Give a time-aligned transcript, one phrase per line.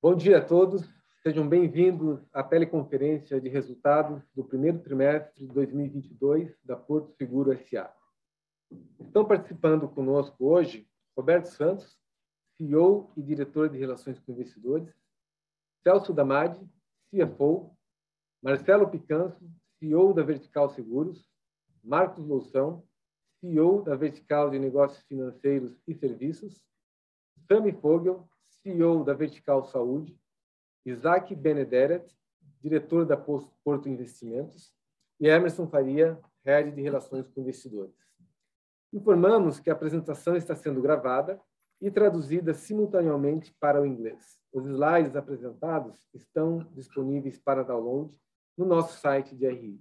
[0.00, 0.88] Bom dia a todos.
[1.24, 7.92] Sejam bem-vindos à teleconferência de resultados do primeiro trimestre de 2022 da Porto Seguro SA.
[9.00, 11.98] Estão participando conosco hoje Roberto Santos,
[12.56, 14.94] CEO e diretor de Relações com Investidores,
[15.82, 16.64] Celso Damadi,
[17.10, 17.76] CFO,
[18.40, 21.28] Marcelo Picanso, CEO da Vertical Seguros,
[21.82, 22.86] Marcos Loução,
[23.40, 26.64] CEO da Vertical de Negócios Financeiros e Serviços,
[27.48, 28.28] Sami Fogel,
[28.62, 30.18] CEO da Vertical Saúde,
[30.84, 32.14] Isaac Benederet,
[32.60, 34.72] diretor da Porto Investimentos,
[35.20, 37.94] e Emerson Faria, head de Relações com Investidores.
[38.92, 41.40] Informamos que a apresentação está sendo gravada
[41.80, 44.38] e traduzida simultaneamente para o inglês.
[44.52, 48.16] Os slides apresentados estão disponíveis para download
[48.56, 49.80] no nosso site de RI.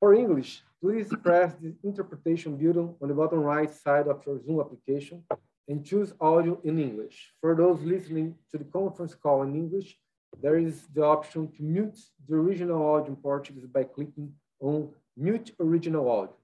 [0.00, 4.60] For English, please press the interpretation button on the bottom right side of your Zoom
[4.60, 5.24] application
[5.68, 7.32] and choose audio in English.
[7.40, 9.96] For those listening to the conference call in English,
[10.40, 15.54] there is the option to mute the original audio in Portuguese by clicking on Mute
[15.58, 16.36] Original Audio.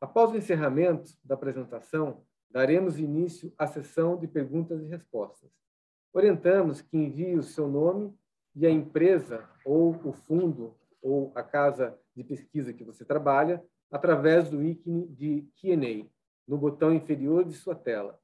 [0.00, 5.50] Após o encerramento da apresentação, daremos início à sessão de perguntas e respostas.
[6.12, 8.14] Orientamos que envie o seu nome
[8.54, 14.48] e a empresa ou o fundo ou a casa de pesquisa que você trabalha através
[14.50, 16.06] do ícone de Q&A
[16.46, 18.18] no botão inferior de sua tela.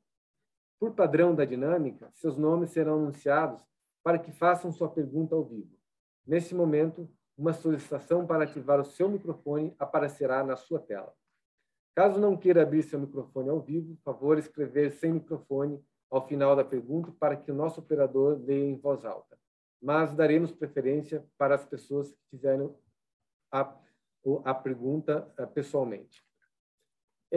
[0.85, 3.67] Por padrão da dinâmica, seus nomes serão anunciados
[4.03, 5.75] para que façam sua pergunta ao vivo.
[6.27, 11.11] Nesse momento, uma solicitação para ativar o seu microfone aparecerá na sua tela.
[11.95, 16.62] Caso não queira abrir seu microfone ao vivo, favor escrever sem microfone ao final da
[16.62, 19.39] pergunta para que o nosso operador leia em voz alta.
[19.81, 22.71] Mas daremos preferência para as pessoas que fizerem
[23.51, 23.75] a,
[24.45, 26.23] a pergunta eh, pessoalmente.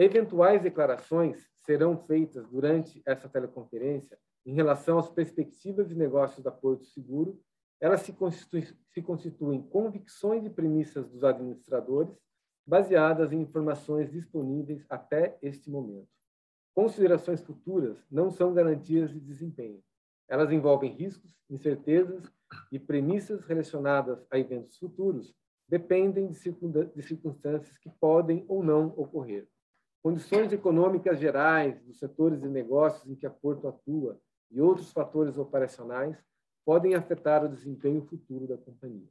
[0.00, 6.84] Eventuais declarações serão feitas durante essa teleconferência em relação às perspectivas de negócios da Porto
[6.84, 7.42] Seguro,
[7.80, 12.16] elas se constituem, se constituem convicções e premissas dos administradores
[12.64, 16.06] baseadas em informações disponíveis até este momento.
[16.72, 19.82] Considerações futuras não são garantias de desempenho.
[20.28, 22.32] Elas envolvem riscos, incertezas
[22.70, 25.34] e premissas relacionadas a eventos futuros,
[25.68, 29.48] dependem de circunstâncias que podem ou não ocorrer.
[30.02, 34.20] Condições econômicas gerais dos setores de negócios em que a Porto atua
[34.50, 36.16] e outros fatores operacionais
[36.64, 39.08] podem afetar o desempenho futuro da companhia.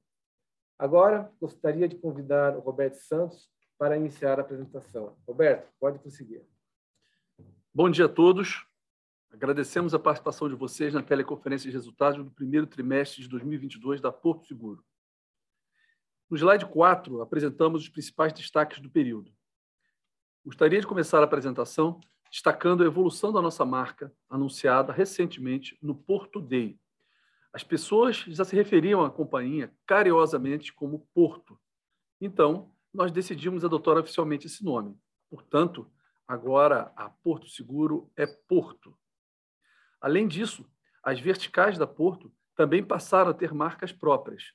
[0.80, 5.18] Agora, gostaria de convidar o Roberto Santos para iniciar a apresentação.
[5.28, 6.44] Roberto, pode prosseguir.
[7.74, 8.66] Bom dia a todos.
[9.30, 14.12] Agradecemos a participação de vocês na teleconferência de resultados do primeiro trimestre de 2022 da
[14.12, 14.84] Porto Seguro.
[16.30, 19.32] No slide 4, apresentamos os principais destaques do período.
[20.48, 22.00] Gostaria de começar a apresentação
[22.32, 26.80] destacando a evolução da nossa marca, anunciada recentemente no Porto Day.
[27.52, 31.60] As pessoas já se referiam à companhia carinhosamente como Porto.
[32.22, 34.98] Então, nós decidimos adotar oficialmente esse nome.
[35.30, 35.86] Portanto,
[36.26, 38.98] agora a Porto Seguro é Porto.
[40.00, 40.66] Além disso,
[41.04, 44.54] as verticais da Porto também passaram a ter marcas próprias: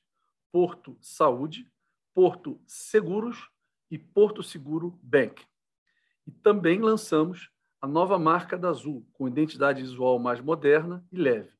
[0.51, 1.71] Porto Saúde,
[2.15, 3.47] Porto Seguros
[3.91, 5.45] e Porto Seguro Bank.
[6.27, 7.49] E também lançamos
[7.81, 11.51] a nova marca da Azul, com identidade visual mais moderna e leve.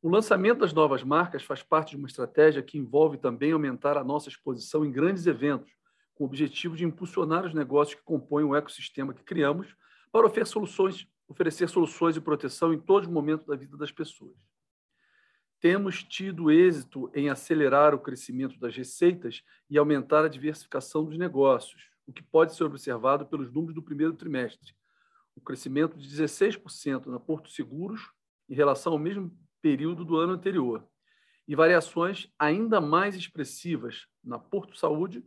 [0.00, 4.04] O lançamento das novas marcas faz parte de uma estratégia que envolve também aumentar a
[4.04, 5.72] nossa exposição em grandes eventos,
[6.14, 9.74] com o objetivo de impulsionar os negócios que compõem o ecossistema que criamos
[10.12, 14.36] para oferecer soluções, oferecer soluções de proteção em todos os momentos da vida das pessoas.
[15.58, 21.90] Temos tido êxito em acelerar o crescimento das receitas e aumentar a diversificação dos negócios,
[22.06, 24.74] o que pode ser observado pelos números do primeiro trimestre.
[25.34, 28.10] O crescimento de 16% na Porto Seguros
[28.48, 30.86] em relação ao mesmo período do ano anterior,
[31.46, 35.24] e variações ainda mais expressivas na Porto Saúde,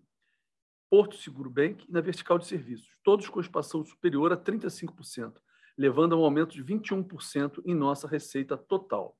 [0.89, 5.35] Porto Seguro Bank e na vertical de serviços, todos com expansão superior a 35%,
[5.77, 9.17] levando a um aumento de 21% em nossa receita total.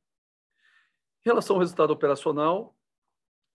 [1.25, 2.76] Em relação ao resultado operacional,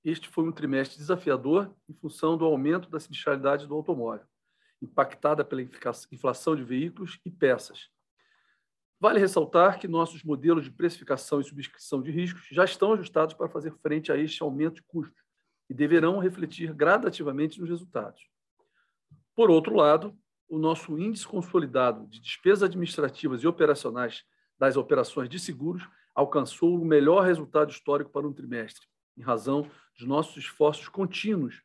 [0.05, 4.27] este foi um trimestre desafiador em função do aumento da sinistralidade do automóvel,
[4.81, 7.89] impactada pela inflação de veículos e peças.
[8.99, 13.49] Vale ressaltar que nossos modelos de precificação e subscrição de riscos já estão ajustados para
[13.49, 15.23] fazer frente a este aumento de custos
[15.69, 18.23] e deverão refletir gradativamente nos resultados.
[19.35, 20.17] Por outro lado,
[20.49, 24.23] o nosso índice consolidado de despesas administrativas e operacionais
[24.59, 30.07] das operações de seguros alcançou o melhor resultado histórico para um trimestre, em razão dos
[30.07, 31.63] nossos esforços contínuos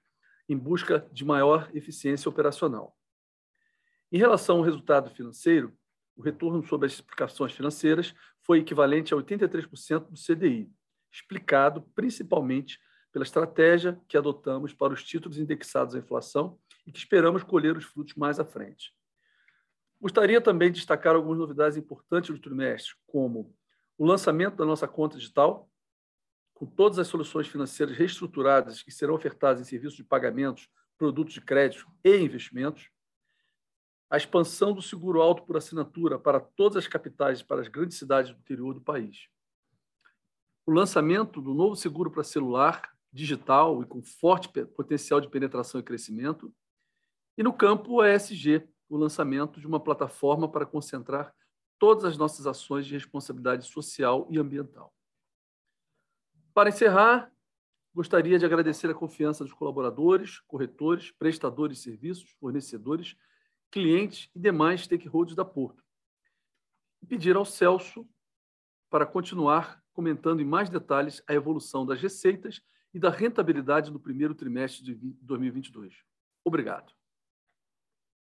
[0.50, 2.98] em busca de maior eficiência operacional.
[4.12, 5.78] Em relação ao resultado financeiro,
[6.16, 10.72] o retorno sobre as explicações financeiras foi equivalente a 83% do CDI,
[11.12, 12.80] explicado principalmente
[13.12, 17.86] pela estratégia que adotamos para os títulos indexados à inflação e que esperamos colher os
[17.86, 18.94] frutos mais à frente.
[20.00, 23.56] Gostaria também de destacar algumas novidades importantes do trimestre, como
[23.98, 25.70] o lançamento da nossa conta digital,
[26.58, 30.68] com todas as soluções financeiras reestruturadas que serão ofertadas em serviços de pagamentos,
[30.98, 32.90] produtos de crédito e investimentos,
[34.10, 38.00] a expansão do seguro alto por assinatura para todas as capitais e para as grandes
[38.00, 39.28] cidades do interior do país,
[40.66, 45.84] o lançamento do novo seguro para celular, digital e com forte potencial de penetração e
[45.84, 46.52] crescimento,
[47.38, 51.32] e no campo ESG, o lançamento de uma plataforma para concentrar
[51.78, 54.97] todas as nossas ações de responsabilidade social e ambiental.
[56.58, 57.32] Para encerrar,
[57.94, 63.16] gostaria de agradecer a confiança dos colaboradores, corretores, prestadores de serviços, fornecedores,
[63.70, 65.86] clientes e demais stakeholders da Porto.
[67.00, 68.10] E pedir ao Celso
[68.90, 72.60] para continuar comentando em mais detalhes a evolução das receitas
[72.92, 76.04] e da rentabilidade no primeiro trimestre de 2022.
[76.44, 76.92] Obrigado.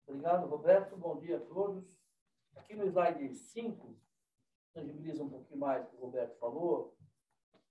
[0.06, 0.96] Obrigado, Roberto.
[0.96, 2.00] Bom dia a todos.
[2.54, 4.00] Aqui no slide 5,
[4.72, 6.96] tangibiliza um pouquinho mais o que o Roberto falou,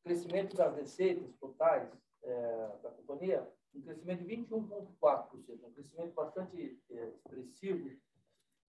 [0.03, 1.89] crescimento das receitas totais
[2.23, 7.89] é, da companhia, um crescimento de 21,4%, um crescimento bastante é, expressivo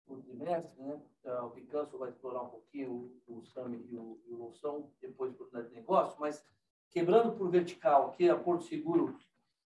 [0.06, 0.81] por trimestre.
[0.81, 1.01] Né?
[1.19, 5.36] Então, o Picanso vai explorar um pouquinho o, o SAMI e o, e o depois
[5.36, 6.44] do de negócio, mas
[6.92, 9.18] quebrando por vertical, que a Porto Seguro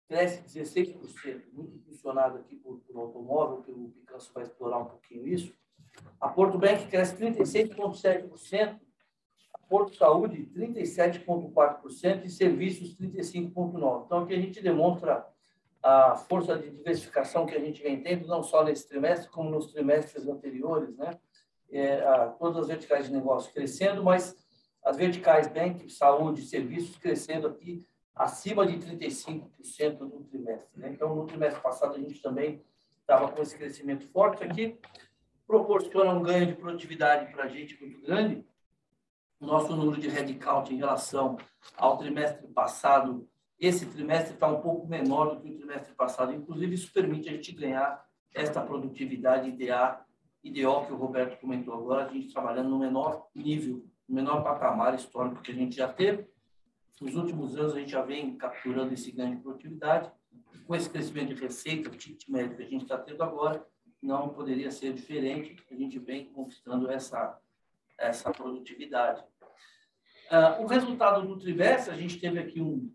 [0.08, 5.26] cresce 16%, muito impulsionado aqui por, por automóvel, que o Picanso vai explorar um pouquinho
[5.26, 5.54] isso.
[6.20, 8.89] A Porto Bank cresce 36,7%, a
[9.70, 14.02] Porto Saúde 37,4% e serviços 35,9%.
[14.04, 15.24] Então, aqui a gente demonstra
[15.80, 19.72] a força de diversificação que a gente vem tendo, não só nesse trimestre, como nos
[19.72, 21.16] trimestres anteriores, né?
[21.70, 24.36] É, a, todas as verticais de negócio crescendo, mas
[24.82, 30.80] as verticais bank, saúde, serviços crescendo aqui acima de 35% no trimestre.
[30.80, 30.90] Né?
[30.90, 32.60] Então, no trimestre passado, a gente também
[33.00, 34.76] estava com esse crescimento forte aqui,
[35.46, 38.44] proporciona um ganho de produtividade para a gente muito grande.
[39.40, 41.36] O nosso número de headcount em relação
[41.76, 43.26] ao trimestre passado,
[43.58, 46.32] esse trimestre está um pouco menor do que o trimestre passado.
[46.32, 48.04] Inclusive, isso permite a gente ganhar
[48.34, 54.14] esta produtividade ideal que o Roberto comentou agora, a gente trabalhando no menor nível, no
[54.14, 56.28] menor patamar histórico que a gente já teve
[57.00, 60.12] nos últimos anos, a gente já vem capturando esse ganho de produtividade.
[60.66, 63.66] Com esse crescimento de receita, o ticket médio que a gente está tendo agora,
[64.02, 65.56] não poderia ser diferente.
[65.70, 67.38] A gente vem conquistando essa,
[68.00, 69.22] essa produtividade.
[70.30, 72.92] Uh, o resultado do trimestre, a gente teve aqui um,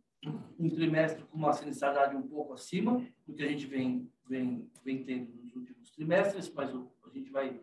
[0.60, 5.04] um trimestre com uma sinistralidade um pouco acima do que a gente vem, vem, vem
[5.04, 7.60] tendo nos últimos trimestres, mas a gente vai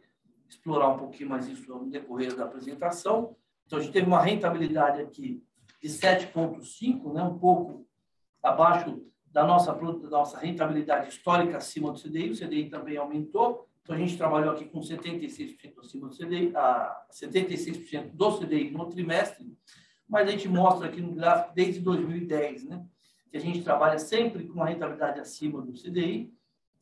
[0.49, 3.37] explorar um pouquinho mais isso no decorrer da apresentação.
[3.67, 5.43] Então, a gente teve uma rentabilidade aqui
[5.83, 7.87] de 7,5, né, um pouco
[8.43, 12.31] abaixo da nossa, da nossa rentabilidade histórica acima do CDI.
[12.31, 17.07] O CDI também aumentou, então a gente trabalhou aqui com 76% acima do CDI, a
[17.11, 19.57] 76% do CDI no trimestre,
[20.09, 22.87] mas a gente mostra aqui no gráfico desde 2010, né,
[23.31, 26.33] que a gente trabalha sempre com uma rentabilidade acima do CDI,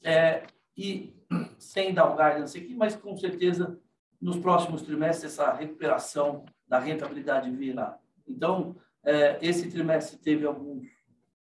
[0.03, 0.45] é,
[0.77, 1.15] e
[1.59, 3.79] sem dar o guidance aqui, mas com certeza
[4.21, 7.99] nos próximos trimestres essa recuperação da rentabilidade virá.
[8.29, 10.87] Então, é, esse trimestre teve alguns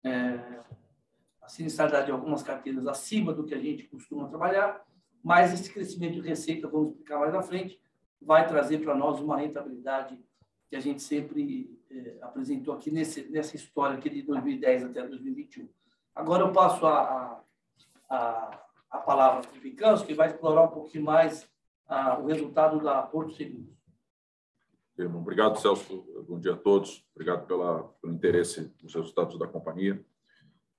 [0.04, 0.40] é,
[1.42, 4.84] a sinistralidade de algumas carteiras acima do que a gente costuma trabalhar,
[5.26, 7.82] mas esse crescimento de receita, vamos explicar mais à frente,
[8.22, 10.16] vai trazer para nós uma rentabilidade
[10.70, 15.68] que a gente sempre é, apresentou aqui nesse, nessa história aqui de 2010 até 2021.
[16.14, 17.44] Agora eu passo a,
[18.08, 21.50] a, a palavra para o Picanso, que vai explorar um pouquinho mais
[21.88, 23.76] a, o resultado da Porto Seguro.
[24.96, 26.06] Obrigado, Celso.
[26.30, 27.04] Bom dia a todos.
[27.16, 30.06] Obrigado pela, pelo interesse nos resultados da companhia.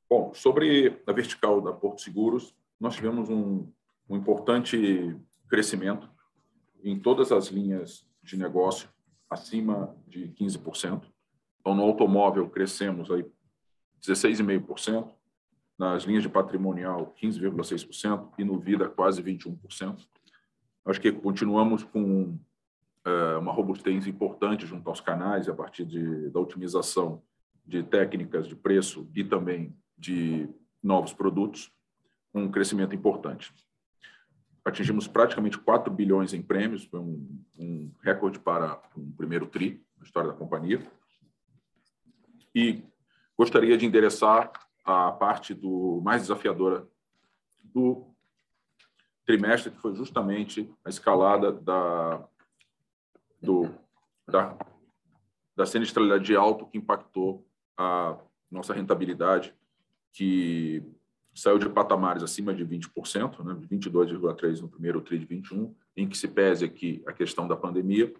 [0.09, 3.73] Bom, sobre a vertical da Porto Seguros, nós tivemos um,
[4.09, 5.17] um importante
[5.49, 6.11] crescimento
[6.83, 8.89] em todas as linhas de negócio,
[9.29, 11.03] acima de 15%.
[11.61, 13.25] Então, no automóvel, crescemos aí
[14.01, 15.13] 16,5%,
[15.79, 20.07] nas linhas de patrimonial, 15,6%, e no vida, quase 21%.
[20.85, 22.39] Acho que continuamos com
[23.05, 27.23] é, uma robustez importante junto aos canais, a partir de, da otimização
[27.67, 30.49] de técnicas de preço e também de
[30.83, 31.73] novos produtos,
[32.33, 33.53] um crescimento importante.
[34.67, 40.05] Atingimos praticamente 4 bilhões em prêmios, foi um, um recorde para um primeiro TRI na
[40.05, 40.85] história da companhia.
[42.53, 42.83] E
[43.39, 44.51] gostaria de endereçar
[44.85, 46.85] a parte do mais desafiadora
[47.63, 48.09] do
[49.25, 52.27] trimestre, que foi justamente a escalada da
[53.41, 53.73] do
[54.27, 54.59] da,
[55.55, 57.47] da sinistralidade de alto que impactou
[57.77, 58.19] a
[58.51, 59.55] nossa rentabilidade,
[60.13, 60.83] que
[61.37, 66.09] saiu de patamares acima de 20%, né, de 22,3% no primeiro TRI de 21, em
[66.09, 68.13] que se pese aqui a questão da pandemia,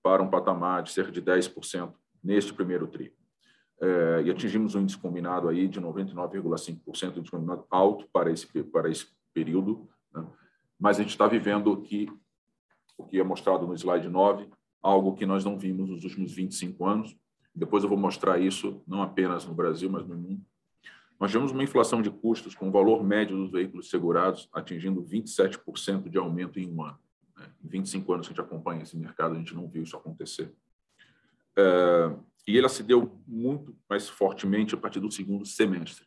[0.00, 1.92] para um patamar de cerca de 10%
[2.22, 3.12] neste primeiro TRI.
[3.80, 8.88] É, e atingimos um índice combinado aí de 99,5% de combinado alto para esse, para
[8.88, 10.24] esse período, né?
[10.78, 12.08] mas a gente está vivendo aqui,
[12.96, 14.48] o que é mostrado no slide 9,
[14.80, 17.16] algo que nós não vimos nos últimos 25 anos.
[17.52, 20.44] Depois eu vou mostrar isso, não apenas no Brasil, mas no mundo.
[21.18, 26.08] Nós tivemos uma inflação de custos com o valor médio dos veículos segurados atingindo 27%
[26.08, 26.98] de aumento em um ano.
[27.36, 27.50] Né?
[27.64, 30.52] Em 25 anos que a gente acompanha esse mercado, a gente não viu isso acontecer.
[31.56, 32.16] É,
[32.46, 36.06] e ela se deu muito mais fortemente a partir do segundo semestre,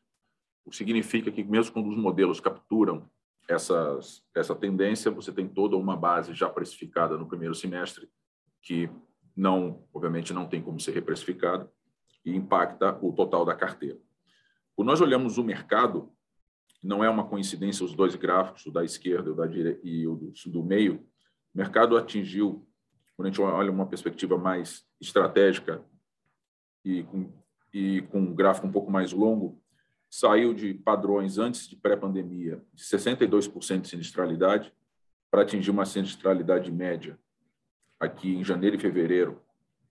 [0.65, 3.09] o que significa que, mesmo quando os modelos capturam
[3.47, 8.09] essas, essa tendência, você tem toda uma base já precificada no primeiro semestre,
[8.61, 8.89] que
[9.35, 11.71] não, obviamente, não tem como ser reprecificada
[12.25, 13.97] e impacta o total da carteira.
[14.77, 16.13] Quando nós olhamos o mercado,
[16.84, 20.15] não é uma coincidência os dois gráficos, o da esquerda o, da direita, e o
[20.15, 20.98] do, do meio,
[21.51, 22.63] o mercado atingiu,
[23.15, 25.84] quando a gente olha uma perspectiva mais estratégica
[26.86, 27.34] e com,
[27.74, 29.60] e com um gráfico um pouco mais longo,
[30.12, 34.72] saiu de padrões antes de pré-pandemia de 62% de sinistralidade
[35.31, 37.19] para atingir uma sinistralidade média
[38.00, 39.41] aqui em janeiro e fevereiro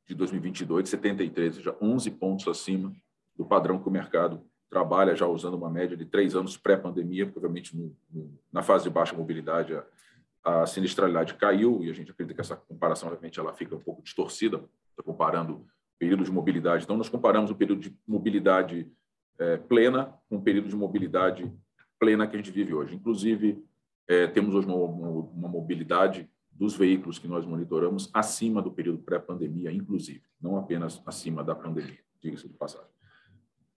[0.07, 2.95] de 2022 de 73, ou seja, 11 pontos acima
[3.37, 7.77] do padrão que o mercado trabalha já usando uma média de três anos pré-pandemia, provavelmente
[7.77, 12.35] no, no, na fase de baixa mobilidade a, a, sinistralidade caiu e a gente acredita
[12.35, 14.59] que essa comparação, obviamente, ela fica um pouco distorcida,
[14.97, 15.67] tá comparando
[15.99, 16.85] período de mobilidade.
[16.85, 18.91] Então, nós comparamos o período de mobilidade
[19.39, 21.51] é, plena com o período de mobilidade
[21.99, 22.95] plena que a gente vive hoje.
[22.95, 23.63] Inclusive,
[24.09, 29.73] é, temos hoje uma, uma, mobilidade dos veículos que nós monitoramos acima do período pré-pandemia,
[29.73, 32.89] inclusive, não apenas acima da pandemia, diga-se de passagem.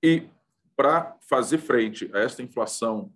[0.01, 0.29] E
[0.79, 3.11] para fazer frente a esta inflação,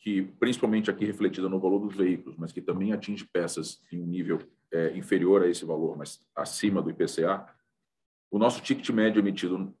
[0.00, 4.06] que principalmente aqui refletida no valor dos veículos, mas que também atinge peças em um
[4.06, 4.38] nível
[4.70, 7.48] é, inferior a esse valor, mas acima do IPCA,
[8.30, 9.74] o nosso ticket médio emitido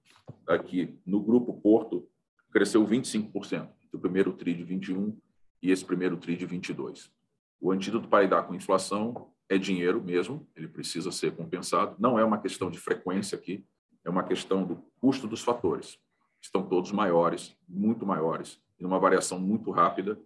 [0.46, 2.08] aqui no Grupo Porto
[2.50, 5.14] cresceu 25% do primeiro TRI de 21
[5.62, 7.12] e esse primeiro TRI de 22.
[7.60, 11.96] O antídoto para lidar com inflação é dinheiro mesmo, ele precisa ser compensado.
[11.98, 13.62] Não é uma questão de frequência aqui,
[14.06, 15.98] é uma questão do custo dos fatores
[16.40, 20.18] estão todos maiores, muito maiores, em uma variação muito rápida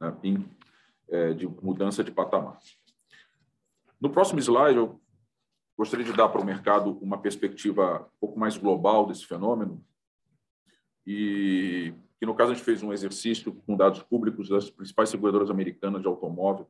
[0.00, 0.44] né, em,
[1.08, 2.58] é, de mudança de patamar.
[4.00, 5.00] No próximo slide, eu
[5.76, 9.84] gostaria de dar para o mercado uma perspectiva um pouco mais global desse fenômeno
[11.06, 15.50] e que, no caso, a gente fez um exercício com dados públicos das principais seguradoras
[15.50, 16.68] americanas de automóvel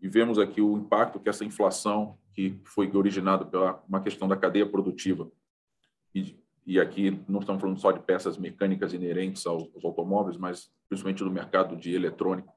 [0.00, 4.36] e vemos aqui o impacto que essa inflação, que foi originada pela uma questão da
[4.36, 5.30] cadeia produtiva
[6.14, 6.36] e
[6.66, 11.22] e aqui não estamos falando só de peças mecânicas inerentes aos, aos automóveis, mas principalmente
[11.22, 12.52] do mercado de eletrônico,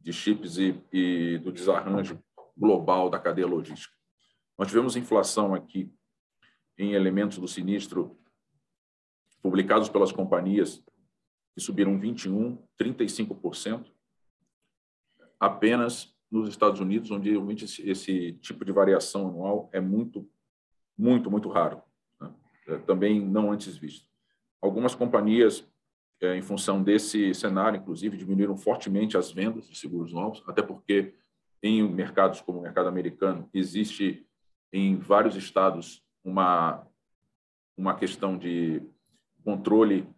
[0.00, 2.22] de chips e, e do desarranjo
[2.56, 3.94] global da cadeia logística.
[4.58, 5.92] Nós tivemos inflação aqui
[6.78, 8.18] em elementos do sinistro
[9.42, 10.84] publicados pelas companhias
[11.54, 13.90] que subiram 21, 35%,
[15.40, 20.28] apenas nos Estados Unidos, onde realmente esse, esse tipo de variação anual é muito,
[20.98, 21.82] muito, muito raro.
[22.66, 24.06] É, também não antes visto.
[24.60, 25.66] Algumas companhias,
[26.20, 31.14] é, em função desse cenário, inclusive, diminuíram fortemente as vendas de seguros novos, até porque
[31.62, 34.26] em mercados como o mercado americano existe
[34.72, 36.86] em vários estados uma
[37.76, 38.82] uma questão de
[39.44, 40.08] controle,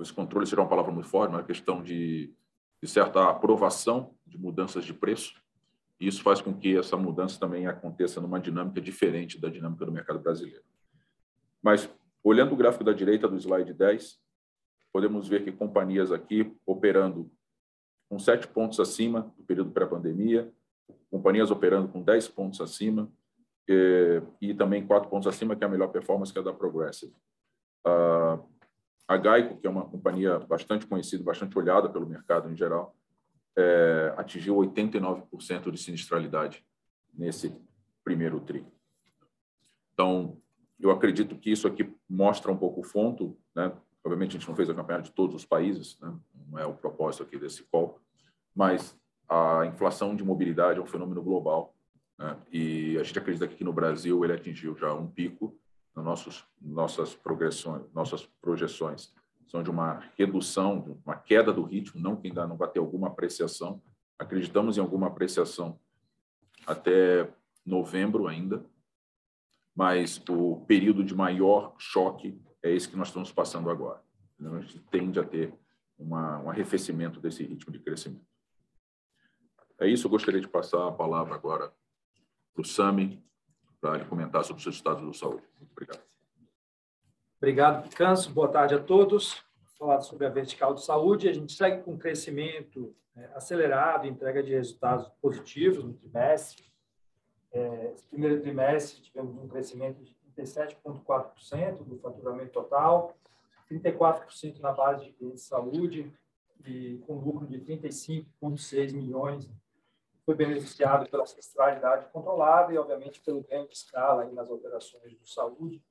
[0.00, 2.34] esse controle será uma palavra muito forte, uma questão de,
[2.82, 5.40] de certa aprovação de mudanças de preço.
[6.00, 9.92] E isso faz com que essa mudança também aconteça numa dinâmica diferente da dinâmica do
[9.92, 10.64] mercado brasileiro.
[11.64, 11.88] Mas,
[12.22, 14.20] olhando o gráfico da direita do slide 10,
[14.92, 17.30] podemos ver que companhias aqui operando
[18.10, 20.52] com sete pontos acima do período pré-pandemia,
[21.10, 23.10] companhias operando com 10 pontos acima
[23.66, 26.52] e, e, também quatro pontos acima, que é a melhor performance, que é a da
[26.52, 27.14] Progressive.
[27.86, 28.46] Uh,
[29.08, 32.94] a Geico, que é uma companhia bastante conhecida, bastante olhada pelo mercado em geral,
[33.56, 36.64] é, atingiu 89% de sinistralidade
[37.12, 37.54] nesse
[38.02, 38.66] primeiro tri.
[39.92, 40.40] Então,
[40.80, 43.72] eu acredito que isso aqui mostra um pouco o fonto, né?
[44.04, 46.14] Obviamente a gente não fez a campanha de todos os países, né?
[46.50, 47.98] não é o propósito aqui desse call,
[48.54, 51.74] mas a inflação de mobilidade é um fenômeno global
[52.18, 52.36] né?
[52.52, 55.56] e a gente acredita que aqui no Brasil ele atingiu já um pico
[55.96, 59.10] nas nossos, nossas progressões, nossas projeções
[59.46, 62.80] são de uma redução, de uma queda do ritmo, não que ainda não vai ter
[62.80, 63.80] alguma apreciação.
[64.18, 65.78] Acreditamos em alguma apreciação
[66.66, 67.32] até
[67.64, 68.64] novembro ainda,
[69.74, 74.02] mas o período de maior choque é esse que nós estamos passando agora.
[74.40, 75.54] A gente tende a ter
[75.98, 78.26] uma, um arrefecimento desse ritmo de crescimento.
[79.78, 81.72] É isso, eu gostaria de passar a palavra agora
[82.54, 83.22] para o Sami,
[83.80, 85.42] para ele comentar sobre os seus estados de saúde.
[85.72, 86.02] Obrigado.
[87.38, 88.32] Obrigado, Picanso.
[88.32, 89.42] Boa tarde a todos.
[89.78, 91.28] Falar sobre a vertical de saúde.
[91.28, 96.64] A gente segue com crescimento é, acelerado, entrega de resultados positivos no trimestre.
[97.54, 103.16] Esse primeiro trimestre tivemos um crescimento de 37,4% do faturamento total,
[103.70, 106.12] 34% na base de clientes de saúde
[106.66, 109.48] e com lucro de 35,6 milhões.
[110.26, 115.84] Foi beneficiado pela centralidade controlada e, obviamente, pelo ganho de escala nas operações de saúde.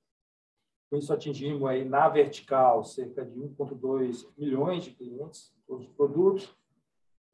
[0.90, 6.54] Com isso, atingimos aí na vertical cerca de 1,2 milhões de clientes, todos os produtos.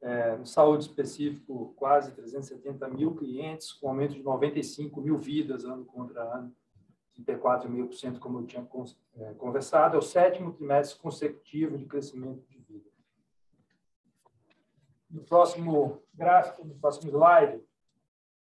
[0.02, 6.22] É, saúde específico, quase 370 mil clientes, com aumento de 95 mil vidas ano contra
[6.22, 6.54] ano
[7.24, 8.66] 34,5%, como eu tinha
[9.16, 12.88] é, conversado, é o sétimo trimestre consecutivo de crescimento de vida.
[15.10, 17.62] No próximo gráfico, no próximo slide,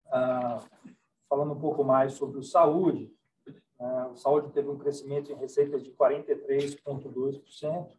[0.07, 0.59] ah,
[1.27, 3.12] falando um pouco mais sobre o saúde,
[3.79, 7.97] ah, o saúde teve um crescimento em receitas de 43,2%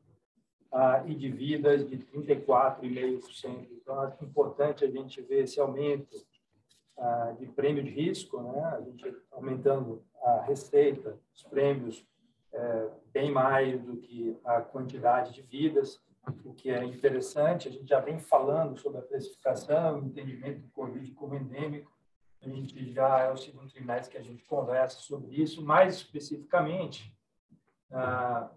[0.75, 3.69] ah, e de vidas de 34,5%.
[3.71, 6.17] Então, acho importante a gente ver esse aumento
[6.99, 8.61] ah, de prêmio de risco, né?
[8.65, 12.05] a gente aumentando a receita, os prêmios,
[12.53, 16.01] é, bem mais do que a quantidade de vidas,
[16.45, 17.69] o que é interessante.
[17.69, 21.93] A gente já vem falando sobre a precificação, o entendimento do Covid como endêmico.
[22.41, 27.13] A gente já é o segundo trimestre que a gente conversa sobre isso, mais especificamente,
[27.91, 28.51] ah,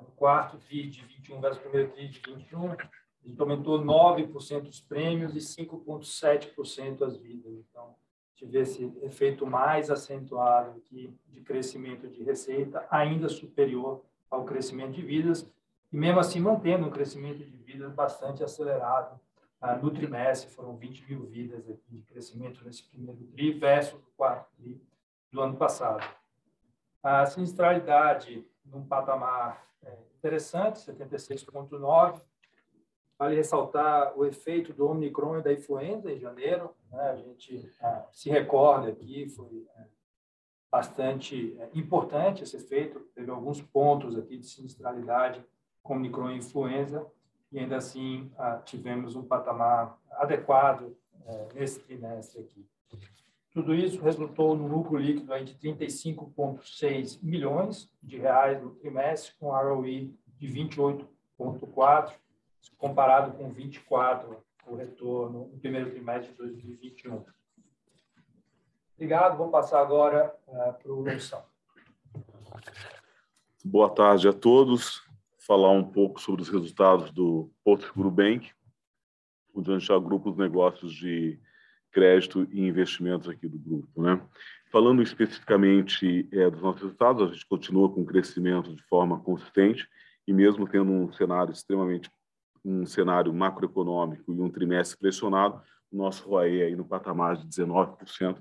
[0.00, 4.80] no quarto TRI de 21 versus primeiro TRI de 21, a gente aumentou 9% os
[4.80, 7.52] prêmios e 5,7% as vidas.
[7.52, 7.94] Então,
[8.34, 15.02] tive esse efeito mais acentuado aqui de crescimento de receita, ainda superior ao crescimento de
[15.02, 15.48] vidas,
[15.92, 19.20] e mesmo assim mantendo um crescimento de vidas bastante acelerado.
[19.60, 24.50] Ah, no trimestre foram 20 mil vidas de crescimento nesse primeiro TRI versus o quarto
[24.56, 24.82] TRI
[25.30, 26.04] do ano passado.
[27.00, 29.64] A sinistralidade num patamar
[30.22, 32.22] interessante, 76,9%,
[33.18, 36.74] Vale ressaltar o efeito do Omicron e da influenza em janeiro.
[36.90, 37.10] Né?
[37.10, 39.84] A gente ah, se recorda aqui, foi é,
[40.68, 42.98] bastante é, importante esse efeito.
[43.14, 45.40] Teve alguns pontos aqui de sinistralidade
[45.84, 47.06] com Omicron e influenza,
[47.52, 52.66] e ainda assim ah, tivemos um patamar adequado é, nesse trimestre aqui.
[53.52, 59.50] Tudo isso resultou no lucro líquido aí de 35,6 milhões de reais no trimestre, com
[59.50, 62.14] ROE de 28,4
[62.78, 64.36] comparado com 24
[64.66, 67.24] o retorno no primeiro trimestre de 2021.
[68.96, 69.36] Obrigado.
[69.36, 71.42] Vou passar agora uh, para o Loução.
[73.64, 75.02] Boa tarde a todos.
[75.38, 78.52] Falar um pouco sobre os resultados do Porto Seguro Bank,
[79.54, 81.40] onde a gente agrupa os negócios de
[81.92, 84.02] crédito e investimentos aqui do grupo.
[84.02, 84.20] Né?
[84.70, 89.86] Falando especificamente é, dos nossos resultados, a gente continua com crescimento de forma consistente
[90.26, 92.10] e mesmo tendo um cenário extremamente
[92.64, 98.38] um cenário macroeconômico e um trimestre pressionado, o nosso ROE aí no patamar de 19%,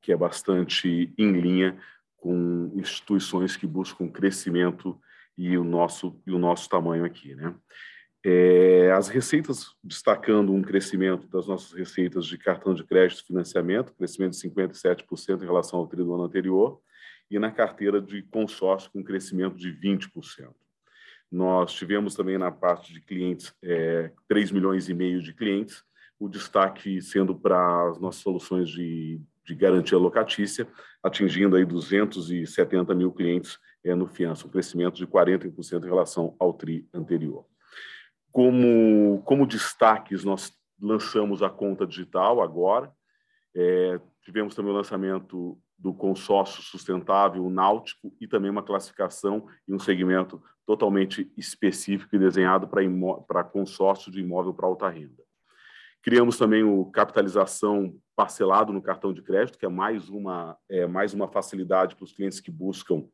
[0.00, 1.78] que é bastante em linha
[2.16, 5.00] com instituições que buscam crescimento
[5.36, 7.54] e o nosso e o nosso tamanho aqui, né?
[8.24, 13.94] É, as receitas destacando um crescimento das nossas receitas de cartão de crédito e financiamento,
[13.94, 16.80] crescimento de 57% em relação ao tri do ano anterior,
[17.28, 20.52] e na carteira de consórcio com crescimento de 20%.
[21.30, 25.82] Nós tivemos também na parte de clientes é, 3 milhões e meio de clientes,
[26.18, 30.68] o destaque sendo para as nossas soluções de, de garantia locatícia,
[31.02, 36.52] atingindo aí 270 mil clientes é, no fiança, um crescimento de 40% em relação ao
[36.52, 37.46] TRI anterior.
[38.32, 42.92] Como, como destaques, nós lançamos a conta digital agora,
[43.54, 49.74] é, tivemos também o lançamento do consórcio sustentável, o náutico, e também uma classificação e
[49.74, 55.22] um segmento totalmente específico e desenhado para, consórcio de imóvel para alta renda.
[56.00, 61.12] Criamos também o capitalização parcelado no cartão de crédito, que é mais uma, é, mais
[61.14, 63.04] uma facilidade para os clientes que buscam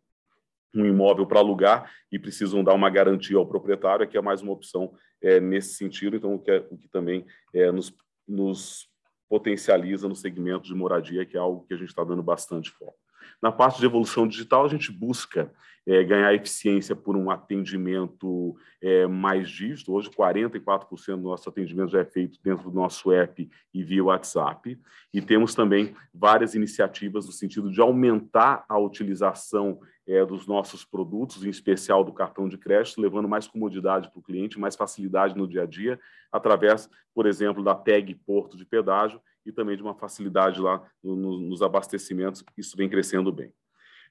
[0.74, 4.52] um imóvel para alugar e precisam dar uma garantia ao proprietário, que é mais uma
[4.52, 7.94] opção é, nesse sentido, então o que, é, o que também é, nos,
[8.26, 8.88] nos
[9.28, 12.96] potencializa no segmento de moradia, que é algo que a gente está dando bastante foco.
[13.40, 15.52] Na parte de evolução digital, a gente busca
[15.86, 19.92] é, ganhar eficiência por um atendimento é, mais dígito.
[19.92, 24.78] Hoje, 44% do nosso atendimento já é feito dentro do nosso app e via WhatsApp.
[25.14, 31.44] E temos também várias iniciativas no sentido de aumentar a utilização é, dos nossos produtos,
[31.44, 35.46] em especial do cartão de crédito, levando mais comodidade para o cliente, mais facilidade no
[35.46, 36.00] dia a dia,
[36.32, 41.38] através, por exemplo, da tag Porto de Pedágio e também de uma facilidade lá no,
[41.38, 42.42] nos abastecimentos.
[42.56, 43.52] Isso vem crescendo bem.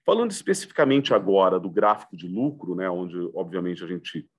[0.05, 4.29] Falando especificamente agora do gráfico de lucro, né, onde, obviamente, a gente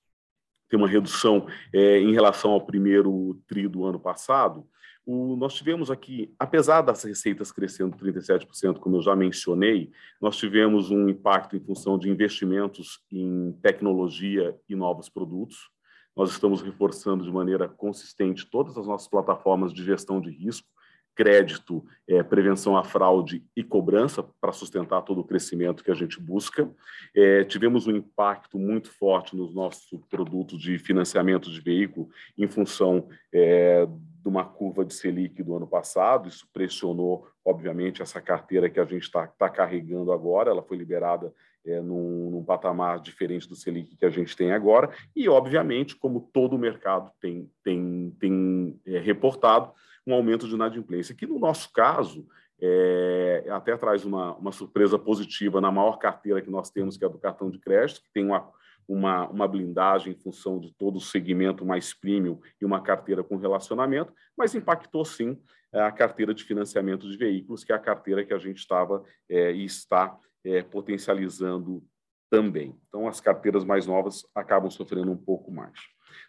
[0.68, 4.66] tem uma redução é, em relação ao primeiro TRI do ano passado,
[5.10, 9.90] o, nós tivemos aqui, apesar das receitas crescendo 37%, como eu já mencionei,
[10.20, 15.70] nós tivemos um impacto em função de investimentos em tecnologia e novos produtos.
[16.14, 20.68] Nós estamos reforçando de maneira consistente todas as nossas plataformas de gestão de risco,
[21.16, 26.20] crédito, é, prevenção à fraude e cobrança para sustentar todo o crescimento que a gente
[26.20, 26.70] busca.
[27.16, 33.08] É, tivemos um impacto muito forte nos nossos produtos de financiamento de veículo em função
[33.32, 33.88] é,
[34.20, 36.28] de uma curva de Selic do ano passado.
[36.28, 40.50] Isso pressionou, obviamente, essa carteira que a gente está tá carregando agora.
[40.50, 41.32] Ela foi liberada
[41.64, 44.90] é, num, num, patamar diferente do Selic que a gente tem agora.
[45.14, 49.72] E, obviamente, como todo o mercado tem, tem, tem é, reportado,
[50.06, 52.26] um aumento de inadimplência, que no nosso caso
[52.60, 57.06] é, até traz uma, uma surpresa positiva na maior carteira que nós temos, que é
[57.06, 58.48] a do cartão de crédito, que tem uma,
[58.88, 63.36] uma, uma blindagem em função de todo o segmento mais premium e uma carteira com
[63.36, 65.38] relacionamento, mas impactou sim
[65.72, 69.52] a carteira de financiamento de veículos, que é a carteira que a gente estava é,
[69.52, 71.84] e está é, potencializando
[72.30, 72.74] também.
[72.88, 75.78] Então, as carteiras mais novas acabam sofrendo um pouco mais.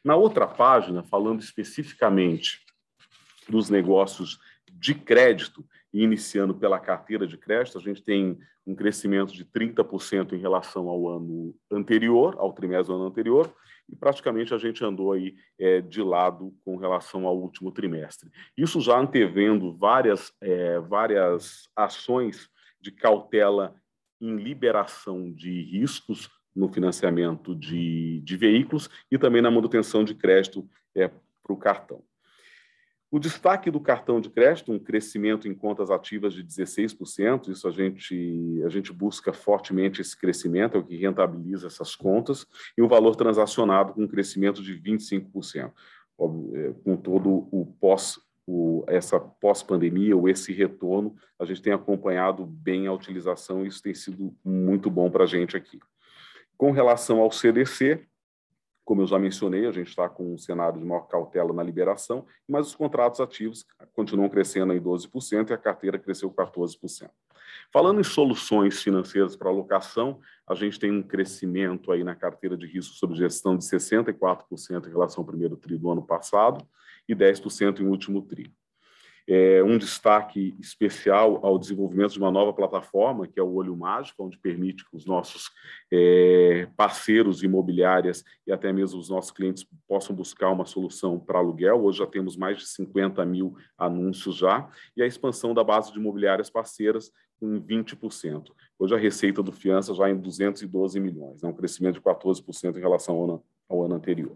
[0.04, 2.66] Na outra página, falando especificamente
[3.48, 4.40] dos negócios
[4.72, 10.38] de crédito, iniciando pela carteira de crédito, a gente tem um crescimento de 30% em
[10.38, 13.52] relação ao ano anterior, ao trimestre do ano anterior,
[13.90, 18.30] e praticamente a gente andou aí é, de lado com relação ao último trimestre.
[18.56, 22.50] Isso já antevendo várias, é, várias ações
[22.80, 23.76] de cautela
[24.22, 30.70] em liberação de riscos no financiamento de, de veículos e também na manutenção de crédito
[30.96, 32.04] é, para o cartão.
[33.12, 37.72] O destaque do cartão de crédito, um crescimento em contas ativas de 16%, isso a
[37.72, 42.46] gente, a gente busca fortemente esse crescimento, é o que rentabiliza essas contas,
[42.78, 45.72] e o valor transacionado com um crescimento de 25%.
[46.54, 52.46] É, com todo o pós, o, essa pós-pandemia, ou esse retorno, a gente tem acompanhado
[52.46, 55.80] bem a utilização e isso tem sido muito bom para a gente aqui.
[56.58, 58.06] Com relação ao CDC,
[58.90, 62.26] como eu já mencionei, a gente está com um cenário de maior cautela na liberação,
[62.48, 67.08] mas os contratos ativos continuam crescendo em 12% e a carteira cresceu 14%.
[67.72, 72.66] Falando em soluções financeiras para alocação, a gente tem um crescimento aí na carteira de
[72.66, 76.68] risco sob gestão de 64% em relação ao primeiro tri do ano passado
[77.08, 78.52] e 10% em último tri
[79.32, 84.26] é, um destaque especial ao desenvolvimento de uma nova plataforma, que é o Olho Mágico,
[84.26, 85.52] onde permite que os nossos
[85.94, 91.84] é, parceiros imobiliárias e até mesmo os nossos clientes possam buscar uma solução para aluguel.
[91.84, 96.00] Hoje já temos mais de 50 mil anúncios já, e a expansão da base de
[96.00, 98.46] imobiliárias parceiras em 20%.
[98.80, 102.82] Hoje a receita do Fiança já em 212 milhões, né, um crescimento de 14% em
[102.82, 104.36] relação ao ano, ao ano anterior.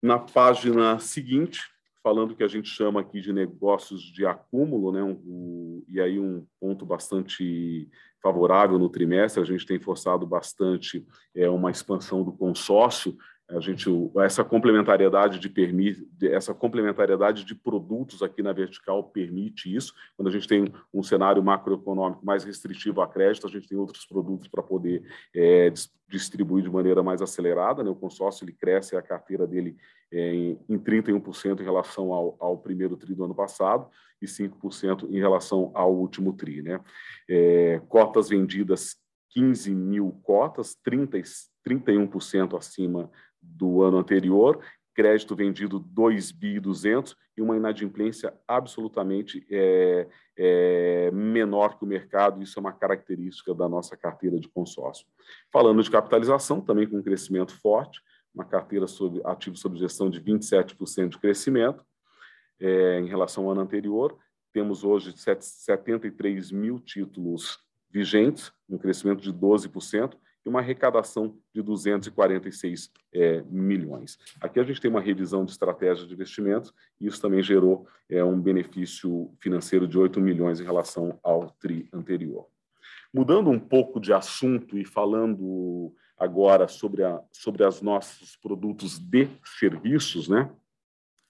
[0.00, 5.02] Na página seguinte, falando que a gente chama aqui de negócios de acúmulo, né?
[5.02, 7.88] Um, e aí um ponto bastante
[8.22, 13.16] favorável no trimestre, a gente tem forçado bastante é, uma expansão do consórcio,
[13.50, 19.94] a gente essa complementariedade de permite essa complementariedade de produtos aqui na vertical permite isso
[20.16, 24.04] quando a gente tem um cenário macroeconômico mais restritivo a crédito a gente tem outros
[24.04, 25.02] produtos para poder
[25.34, 25.72] é,
[26.08, 27.88] distribuir de maneira mais acelerada né?
[27.88, 29.76] o consórcio ele cresce a carteira dele
[30.12, 33.88] é, em, em 31% em relação ao, ao, primeiro tri do ano passado
[34.20, 36.80] e 5% em relação ao último tri né
[37.28, 38.96] é, cotas vendidas
[39.30, 41.18] 15 mil cotas 30
[41.68, 43.10] 31% acima
[43.48, 44.60] do ano anterior,
[44.94, 52.42] crédito vendido 2 bi 200 e uma inadimplência absolutamente é, é, menor que o mercado.
[52.42, 55.06] Isso é uma característica da nossa carteira de consórcio.
[55.52, 58.02] Falando de capitalização, também com um crescimento forte,
[58.34, 61.84] uma carteira sobre ativos sob gestão de 27% de crescimento
[62.60, 64.18] é, em relação ao ano anterior.
[64.52, 70.14] Temos hoje 73 mil títulos vigentes, um crescimento de 12%,
[70.48, 74.18] uma arrecadação de 246 é, milhões.
[74.40, 78.22] Aqui a gente tem uma revisão de estratégia de investimentos e isso também gerou é,
[78.24, 82.46] um benefício financeiro de 8 milhões em relação ao TRI anterior.
[83.12, 89.28] Mudando um pouco de assunto e falando agora sobre, a, sobre os nossos produtos de
[89.44, 90.50] serviços, né?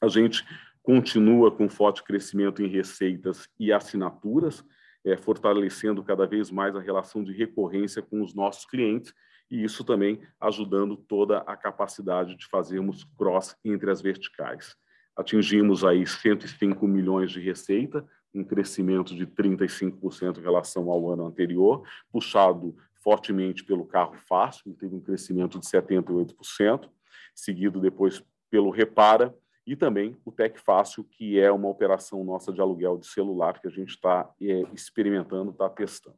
[0.01, 0.45] a gente
[0.83, 4.65] continua com forte crescimento em receitas e assinaturas,
[5.09, 9.13] é, fortalecendo cada vez mais a relação de recorrência com os nossos clientes
[9.51, 14.77] e isso também ajudando toda a capacidade de fazermos cross entre as verticais.
[15.17, 21.83] Atingimos aí 105 milhões de receita, um crescimento de 35% em relação ao ano anterior,
[22.13, 26.89] puxado fortemente pelo carro fácil, que teve um crescimento de 78%,
[27.35, 29.35] seguido depois pelo Repara,
[29.69, 33.69] e também o Tec Fácil, que é uma operação nossa de aluguel de celular que
[33.69, 36.17] a gente está é, experimentando, está testando.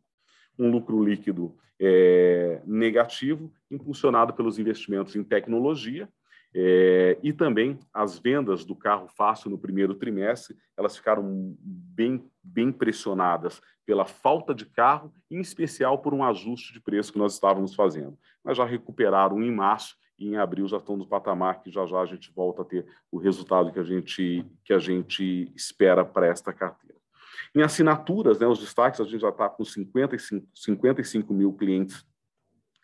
[0.57, 6.09] Um lucro líquido é, negativo, impulsionado pelos investimentos em tecnologia,
[6.55, 12.71] é, e também as vendas do carro fácil no primeiro trimestre, elas ficaram bem, bem
[12.71, 17.75] pressionadas pela falta de carro, em especial por um ajuste de preço que nós estávamos
[17.75, 18.17] fazendo.
[18.45, 21.99] Mas já recuperaram em março e em abril já estão no patamar que já já
[21.99, 26.27] a gente volta a ter o resultado que a gente, que a gente espera para
[26.27, 27.01] esta carteira.
[27.55, 32.07] Em assinaturas, né, os destaques, a gente já está com 55, 55 mil clientes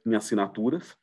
[0.04, 0.96] em assinaturas,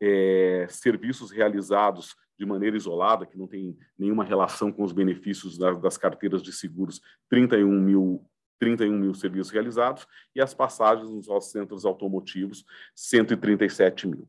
[0.00, 5.78] é, serviços realizados de maneira isolada, que não tem nenhuma relação com os benefícios das,
[5.80, 8.24] das carteiras de seguros, 31 mil
[8.60, 14.28] 31 mil serviços realizados, e as passagens nos nossos centros automotivos, 137 mil.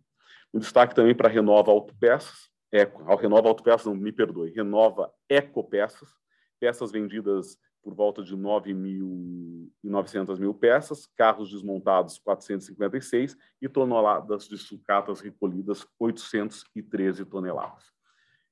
[0.56, 5.14] Um destaque também para a Renova Autopeças, Eco, ao Renova Autopeças, não me perdoe, Renova
[5.28, 6.16] Ecopeças,
[6.58, 15.20] peças vendidas por volta de 9.900 mil peças, carros desmontados 456 e toneladas de sucatas
[15.20, 17.92] recolhidas 813 toneladas.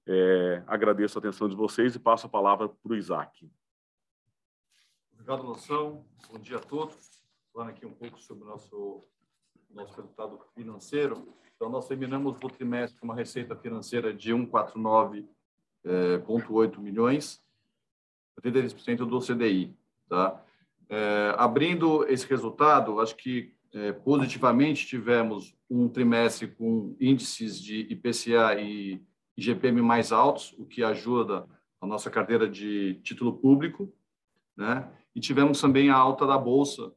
[0.05, 3.49] É, agradeço a atenção de vocês e passo a palavra para o Isaac.
[5.13, 6.05] Obrigado, Noção.
[6.29, 7.23] Bom dia a todos.
[7.53, 9.07] Falando aqui um pouco sobre o nosso,
[9.73, 11.27] nosso resultado financeiro.
[11.55, 15.25] Então, nós terminamos o trimestre com uma receita financeira de 149,8
[15.85, 17.41] é, milhões,
[18.41, 19.75] 83% do CDI.
[20.09, 20.43] Tá?
[20.89, 28.59] É, abrindo esse resultado, acho que é, positivamente tivemos um trimestre com índices de IPCA
[28.59, 29.01] e
[29.35, 31.47] IGPM mais altos, o que ajuda
[31.81, 33.91] a nossa carteira de título público,
[34.55, 34.89] né?
[35.15, 36.91] E tivemos também a alta da bolsa,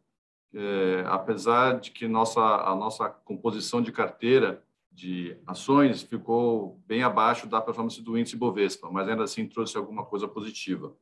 [0.57, 7.47] é, apesar de que nossa, a nossa composição de carteira de ações ficou bem abaixo
[7.47, 10.97] da performance do índice Bovespa, mas ainda assim trouxe alguma coisa positiva.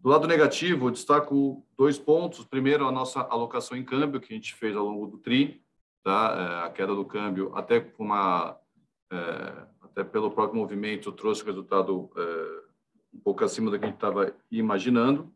[0.00, 2.44] Do lado negativo, eu destaco dois pontos.
[2.44, 5.62] Primeiro, a nossa alocação em câmbio, que a gente fez ao longo do TRI,
[6.02, 6.60] tá?
[6.62, 8.58] É, a queda do câmbio, até, uma,
[9.12, 12.62] é, até pelo próprio movimento, trouxe o resultado é,
[13.14, 15.32] um pouco acima do que a gente estava imaginando.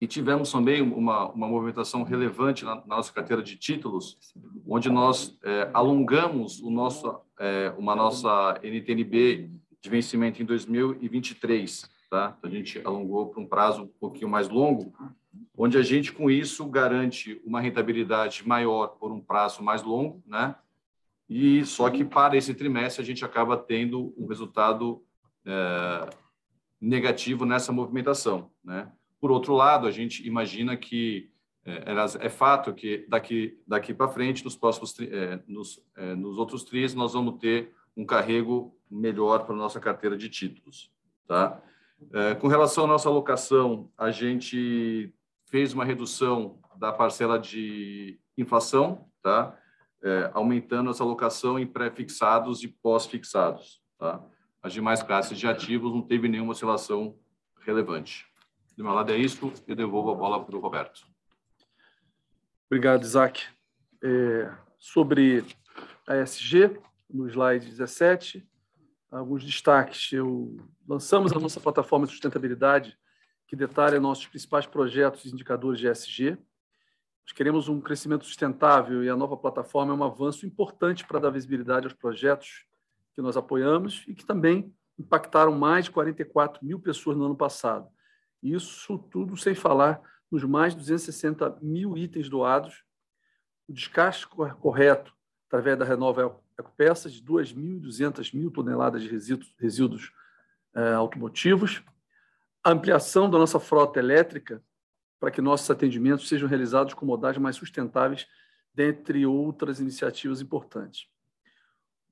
[0.00, 4.18] E tivemos também uma, uma movimentação relevante na, na nossa carteira de títulos,
[4.66, 11.88] onde nós é, alongamos o nosso, é, uma nossa NTNB de vencimento em 2023.
[12.10, 12.36] Tá?
[12.42, 14.92] A gente alongou para um prazo um pouquinho mais longo,
[15.56, 20.54] onde a gente, com isso, garante uma rentabilidade maior por um prazo mais longo, né?
[21.28, 25.02] E só que para esse trimestre a gente acaba tendo um resultado
[25.44, 26.08] é,
[26.80, 28.90] negativo nessa movimentação, né?
[29.26, 31.28] Por outro lado, a gente imagina que
[31.64, 36.62] é, é fato que daqui daqui para frente, nos próximos é, nos, é, nos outros
[36.62, 40.92] tris, nós vamos ter um carrego melhor para a nossa carteira de títulos,
[41.26, 41.60] tá?
[42.12, 45.12] É, com relação à nossa alocação, a gente
[45.46, 49.58] fez uma redução da parcela de inflação, tá?
[50.04, 54.24] É, aumentando essa alocação em pré-fixados e pós-fixados, tá?
[54.62, 57.18] As demais classes de ativos não teve nenhuma oscilação
[57.58, 58.24] relevante.
[58.76, 61.06] Do meu lado é isso, eu devolvo a bola para o Roberto.
[62.66, 63.44] Obrigado, Isaac.
[64.04, 65.44] É, sobre
[66.06, 68.46] a ESG, no slide 17,
[69.10, 70.12] alguns destaques.
[70.12, 72.98] Eu, lançamos a nossa plataforma de sustentabilidade,
[73.46, 76.32] que detalha nossos principais projetos e indicadores de ESG.
[77.24, 81.30] Nós queremos um crescimento sustentável e a nova plataforma é um avanço importante para dar
[81.30, 82.66] visibilidade aos projetos
[83.14, 87.88] que nós apoiamos e que também impactaram mais de 44 mil pessoas no ano passado.
[88.54, 92.84] Isso tudo sem falar nos mais de 260 mil itens doados,
[93.68, 95.12] o descarte correto
[95.48, 100.12] através da Renova Ecopeças de 2.200 mil toneladas de resíduos, resíduos
[100.74, 101.82] é, automotivos,
[102.64, 104.62] a ampliação da nossa frota elétrica
[105.20, 108.26] para que nossos atendimentos sejam realizados com modais mais sustentáveis
[108.74, 111.08] dentre outras iniciativas importantes.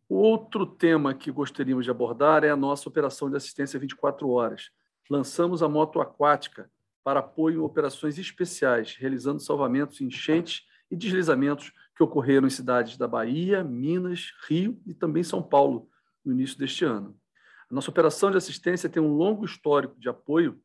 [0.08, 4.70] Outro tema que gostaríamos de abordar é a nossa operação de assistência 24 horas.
[5.10, 6.70] Lançamos a moto aquática
[7.02, 13.06] para apoio em operações especiais, realizando salvamentos, enchentes e deslizamentos que ocorreram em cidades da
[13.06, 15.88] Bahia, Minas, Rio e também São Paulo
[16.24, 17.18] no início deste ano.
[17.70, 20.60] A nossa operação de assistência tem um longo histórico de apoio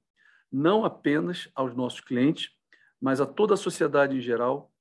[0.52, 2.52] não apenas aos nossos clientes,
[3.00, 4.72] mas a toda a sociedade em geral,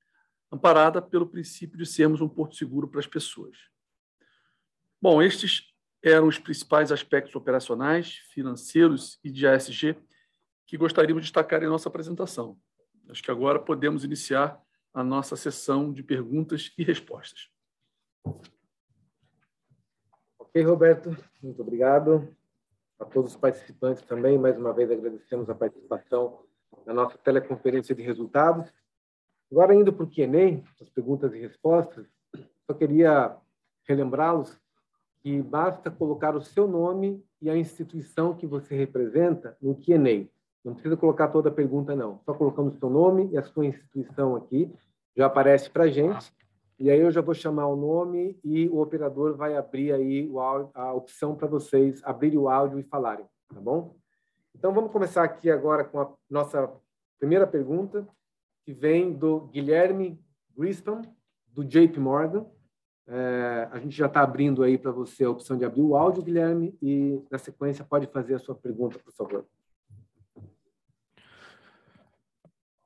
[0.51, 3.57] amparada pelo princípio de sermos um porto seguro para as pessoas.
[5.01, 5.68] Bom, estes
[6.03, 9.97] eram os principais aspectos operacionais, financeiros e de ASG
[10.65, 12.57] que gostaríamos de destacar em nossa apresentação.
[13.09, 14.61] Acho que agora podemos iniciar
[14.93, 17.49] a nossa sessão de perguntas e respostas.
[20.37, 22.35] Ok, Roberto, muito obrigado.
[22.99, 26.45] A todos os participantes também, mais uma vez agradecemos a participação
[26.85, 28.71] na nossa teleconferência de resultados.
[29.51, 32.05] Agora, indo para o Q&A, as perguntas e respostas,
[32.67, 33.35] só queria
[33.87, 34.55] relembrá-los
[35.21, 40.27] que basta colocar o seu nome e a instituição que você representa no Q&A.
[40.63, 42.19] Não precisa colocar toda a pergunta, não.
[42.25, 44.71] Só colocando o seu nome e a sua instituição aqui,
[45.15, 46.33] já aparece para a gente.
[46.77, 50.71] E aí eu já vou chamar o nome e o operador vai abrir aí áudio,
[50.73, 53.97] a opção para vocês abrirem o áudio e falarem, tá bom?
[54.55, 56.71] Então vamos começar aqui agora com a nossa
[57.19, 58.07] primeira pergunta,
[58.63, 60.23] que vem do Guilherme
[60.57, 61.01] Grispan,
[61.47, 62.45] do JP Morgan.
[63.11, 66.21] É, a gente já está abrindo aí para você a opção de abrir o áudio,
[66.21, 69.47] Guilherme, e na sequência pode fazer a sua pergunta, por favor.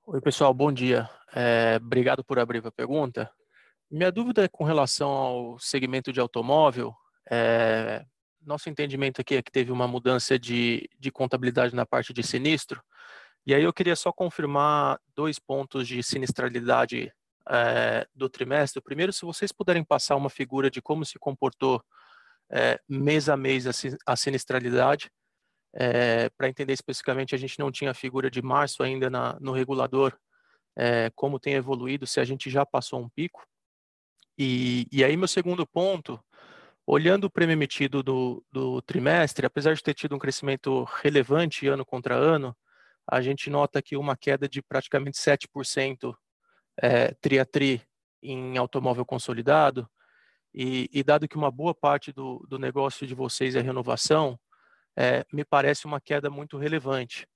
[0.05, 1.09] Oi, pessoal, bom dia.
[1.35, 3.29] É, obrigado por abrir a pergunta.
[3.91, 6.95] Minha dúvida é com relação ao segmento de automóvel.
[7.29, 8.05] É,
[8.41, 12.81] nosso entendimento aqui é que teve uma mudança de, de contabilidade na parte de sinistro,
[13.45, 17.11] e aí eu queria só confirmar dois pontos de sinistralidade
[17.49, 18.81] é, do trimestre.
[18.81, 21.83] Primeiro, se vocês puderem passar uma figura de como se comportou
[22.51, 23.65] é, mês a mês
[24.05, 25.11] a sinistralidade,
[25.75, 29.51] é, para entender especificamente, a gente não tinha a figura de março ainda na, no
[29.51, 30.15] regulador,
[31.13, 33.45] como tem evoluído, se a gente já passou um pico.
[34.37, 36.19] E, e aí, meu segundo ponto,
[36.85, 41.85] olhando o prêmio emitido do, do trimestre, apesar de ter tido um crescimento relevante ano
[41.85, 42.55] contra ano,
[43.09, 46.15] a gente nota aqui uma queda de praticamente 7%
[46.81, 47.15] é,
[48.21, 49.89] em automóvel consolidado,
[50.53, 54.39] e, e, dado que uma boa parte do, do negócio de vocês é renovação,
[54.95, 57.27] é, me parece uma queda muito relevante.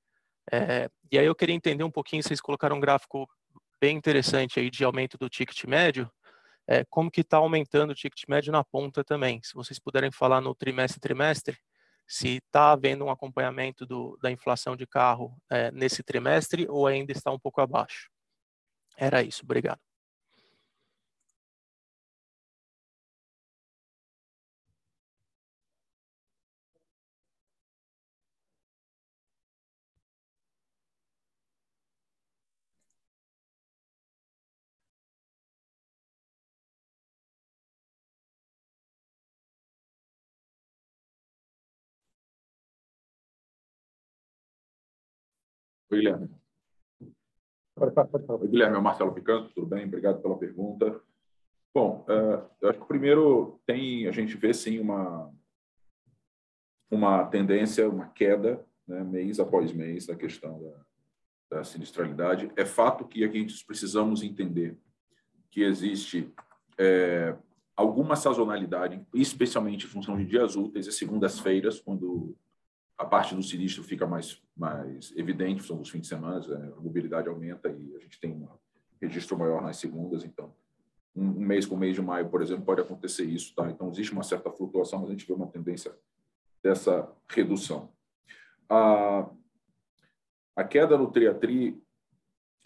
[0.52, 3.28] É, e aí eu queria entender um pouquinho, vocês colocaram um gráfico
[3.82, 6.10] bem interessante aí de aumento do ticket médio,
[6.68, 9.42] é, como que está aumentando o ticket médio na ponta também.
[9.44, 11.58] Se vocês puderem falar no trimestre trimestre,
[12.08, 17.12] se está havendo um acompanhamento do, da inflação de carro é, nesse trimestre ou ainda
[17.12, 18.10] está um pouco abaixo.
[18.98, 19.80] Era isso, obrigado.
[47.80, 48.34] Oi, Guilherme.
[48.42, 49.86] Oi, Guilherme, é o Marcelo Picanto, tudo bem?
[49.86, 51.00] Obrigado pela pergunta.
[51.72, 55.32] Bom, uh, eu acho que primeiro tem, a gente vê sim uma,
[56.90, 62.52] uma tendência, uma queda, né, mês após mês, da questão da, da sinistralidade.
[62.56, 64.76] É fato que aqui a gente precisamos entender
[65.52, 66.34] que existe
[66.80, 67.36] é,
[67.76, 72.36] alguma sazonalidade, especialmente em função de dias úteis e segundas-feiras, quando
[72.98, 76.74] a parte do sinistro fica mais, mais evidente, são os fins de semana, né?
[76.76, 78.48] a mobilidade aumenta e a gente tem um
[79.00, 80.54] registro maior nas segundas, então
[81.16, 83.70] um, mês com o mês de maio, por exemplo, pode acontecer isso, tá?
[83.70, 85.96] Então existe uma certa flutuação, mas a gente vê uma tendência
[86.64, 87.92] dessa redução.
[88.70, 89.30] A,
[90.56, 91.82] a queda no triatri,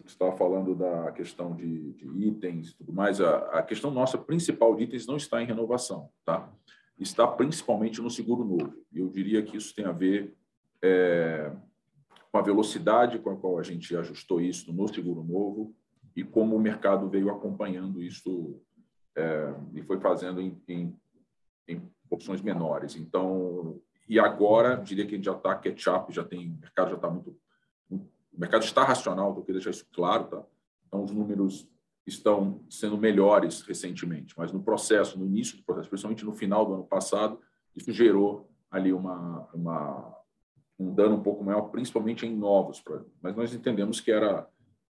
[0.06, 4.76] estava falando da questão de, de itens e tudo mais, a, a questão nossa principal
[4.76, 6.52] de itens não está em renovação, tá?
[7.04, 8.74] Está principalmente no seguro novo.
[8.92, 10.36] E eu diria que isso tem a ver
[10.82, 11.52] é,
[12.32, 15.76] com a velocidade com a qual a gente ajustou isso no seguro novo
[16.16, 18.62] e como o mercado veio acompanhando isso
[19.16, 20.98] é, e foi fazendo em, em,
[21.68, 22.96] em, porções menores.
[22.96, 26.96] Então, e agora, diria que a gente já está catch-up, já tem, o mercado já
[26.96, 27.38] está muito,
[27.90, 28.00] o
[28.38, 30.44] mercado está racional, eu queria deixar isso claro, tá?
[30.88, 31.70] Então, os números
[32.06, 36.74] estão sendo melhores recentemente, mas no processo, no início do processo, principalmente no final do
[36.74, 37.40] ano passado,
[37.76, 40.18] isso gerou ali uma, uma
[40.80, 42.84] um dano um pouco maior, principalmente em novos.
[43.22, 44.48] Mas nós entendemos que era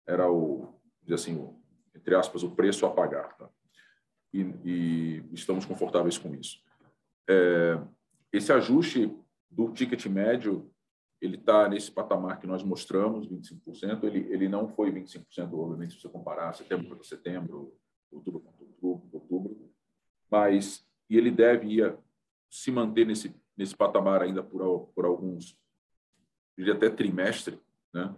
[0.07, 0.75] era o
[1.11, 1.59] assim o,
[1.95, 3.37] entre aspas, o preço a pagar.
[3.37, 3.49] Tá?
[4.33, 6.61] E, e, estamos confortáveis com isso.
[7.29, 7.79] É,
[8.33, 9.15] esse ajuste
[9.51, 10.71] do ticket médio,
[11.21, 14.05] ele está nesse patamar que nós mostramos, 25%.
[14.05, 17.75] Ele, ele não foi 25%, obviamente, se você comparar setembro para setembro,
[18.11, 19.71] outubro para outubro, outubro,
[20.31, 21.97] mas e ele deve ir,
[22.51, 25.59] se manter nesse, nesse patamar ainda por, por alguns,
[26.57, 27.59] diria até trimestre,
[27.93, 28.15] né?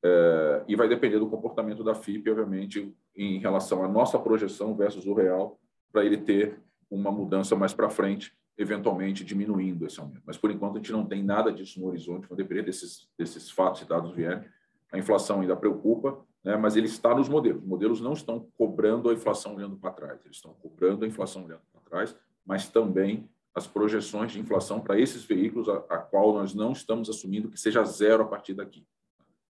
[0.00, 5.06] É, e vai depender do comportamento da FIP, obviamente, em relação à nossa projeção versus
[5.06, 5.58] o real,
[5.90, 10.22] para ele ter uma mudança mais para frente, eventualmente diminuindo esse aumento.
[10.26, 13.48] Mas, por enquanto, a gente não tem nada disso no horizonte, vai depender desses, desses
[13.48, 14.44] fatos e dados vierem.
[14.92, 17.62] A inflação ainda preocupa, né, mas ele está nos modelos.
[17.62, 21.44] Os modelos não estão cobrando a inflação olhando para trás, eles estão cobrando a inflação
[21.44, 26.32] olhando para trás, mas também as projeções de inflação para esses veículos, a, a qual
[26.32, 28.84] nós não estamos assumindo que seja zero a partir daqui.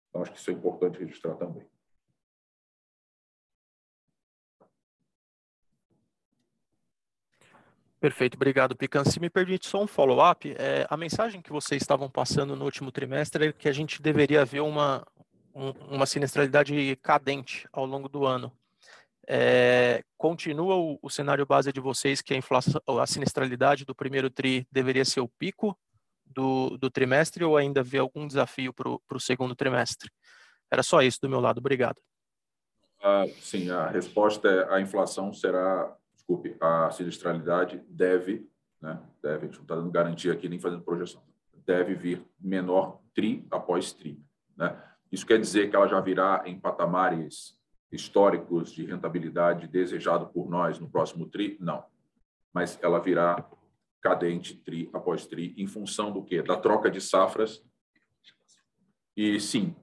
[0.10, 1.64] Então, acho que isso é importante registrar também.
[8.06, 9.04] Perfeito, obrigado, Pican.
[9.04, 12.92] Se me permite só um follow-up, é, a mensagem que vocês estavam passando no último
[12.92, 15.04] trimestre é que a gente deveria ver uma,
[15.56, 18.56] um, uma sinistralidade cadente ao longo do ano.
[19.28, 24.30] É, continua o, o, cenário base de vocês que a inflação, a sinistralidade do primeiro
[24.30, 25.76] tri deveria ser o pico
[26.24, 30.12] do, do trimestre ou ainda vê algum desafio para o segundo trimestre?
[30.70, 32.00] Era só isso do meu lado, obrigado.
[33.02, 35.92] Ah, sim, a resposta é a inflação será,
[36.26, 38.50] desculpe, a sinistralidade deve,
[38.82, 41.22] né, deve, a gente não está dando garantia aqui nem fazendo projeção,
[41.66, 44.20] deve vir menor tri após tri.
[44.58, 44.76] Né?
[45.12, 47.60] Isso quer dizer que ela já virá em patamares
[47.92, 51.58] históricos de rentabilidade desejado por nós no próximo tri?
[51.60, 51.86] Não.
[52.52, 53.48] Mas ela virá
[54.02, 56.42] cadente tri após tri em função do quê?
[56.42, 57.64] Da troca de safras.
[59.16, 59.76] E sim,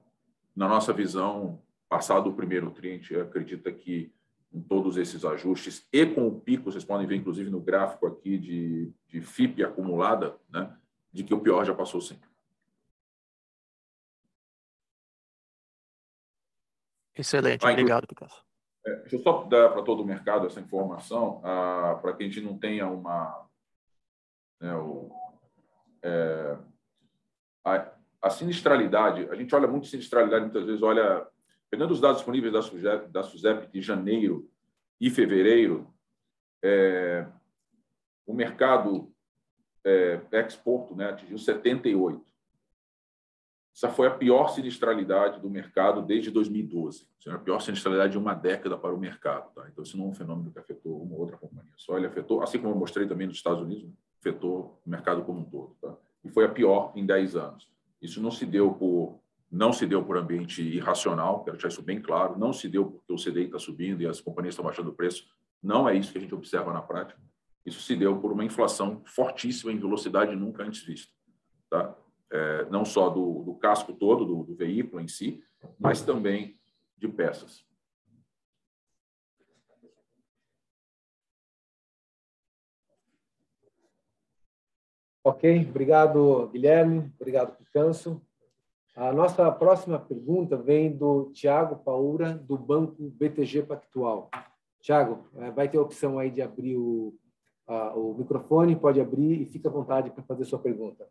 [0.55, 4.13] na nossa visão, passado o primeiro tri, a gente acredita que
[4.53, 8.37] com todos esses ajustes e com o pico, vocês podem ver inclusive no gráfico aqui
[8.37, 10.77] de, de FIP acumulada, né,
[11.11, 12.19] de que o pior já passou sim.
[17.17, 18.43] Excelente, obrigado, Picasso.
[18.85, 22.27] É, deixa eu só dar para todo o mercado essa informação, ah, para que a
[22.27, 23.47] gente não tenha uma.
[24.61, 25.11] Né, o,
[26.03, 26.57] é,
[27.63, 27.91] a,
[28.21, 31.27] a, sinistralidade, a gente olha muito sinistralidade, muitas vezes olha.
[31.73, 34.47] Pegando os dados disponíveis da SUSEP, da SUSEP de janeiro
[35.01, 35.91] e fevereiro,
[36.63, 37.25] é,
[38.27, 39.11] o mercado
[39.83, 42.23] é, exporto né, atingiu 78.
[43.75, 47.07] Essa foi a pior sinistralidade do mercado desde 2012.
[47.17, 49.51] Isso é a pior sinistralidade de uma década para o mercado.
[49.55, 49.67] Tá?
[49.67, 51.97] Então, isso não é um fenômeno que afetou uma outra companhia só.
[51.97, 55.45] Ele afetou, assim como eu mostrei também nos Estados Unidos, afetou o mercado como um
[55.45, 55.75] todo.
[55.81, 55.97] Tá?
[56.23, 57.67] E foi a pior em 10 anos.
[57.99, 59.22] Isso não se deu por
[59.53, 63.13] não se deu por ambiente irracional, quero deixar isso bem claro, não se deu porque
[63.13, 65.27] o CDI está subindo e as companhias estão baixando o preço.
[65.61, 67.21] Não é isso que a gente observa na prática.
[67.65, 71.13] Isso se deu por uma inflação fortíssima em velocidade nunca antes vista.
[71.69, 71.95] Tá?
[72.33, 75.43] é, não só do, do casco todo, do, do, veículo em si,
[75.79, 76.59] mas também
[76.97, 77.63] de peças.
[85.23, 88.21] Ok, obrigado, Guilherme, obrigado, Picanso.
[88.95, 94.29] A nossa próxima pergunta vem do Tiago Paura, do Banco BTG Pactual.
[94.81, 97.17] Tiago, é, vai ter a opção aí de abrir o,
[97.65, 101.07] a, o microfone, pode abrir e fica à vontade para fazer sua pergunta.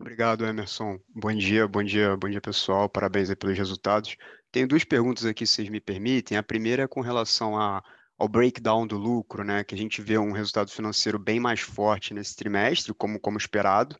[0.00, 0.98] Obrigado, Emerson.
[1.08, 2.88] Bom dia, bom dia, bom dia, pessoal.
[2.88, 4.16] Parabéns pelos resultados.
[4.50, 6.38] Tenho duas perguntas aqui, se vocês me permitem.
[6.38, 7.82] A primeira é com relação a,
[8.16, 9.62] ao breakdown do lucro, né?
[9.62, 13.96] Que a gente vê um resultado financeiro bem mais forte nesse trimestre, como, como esperado.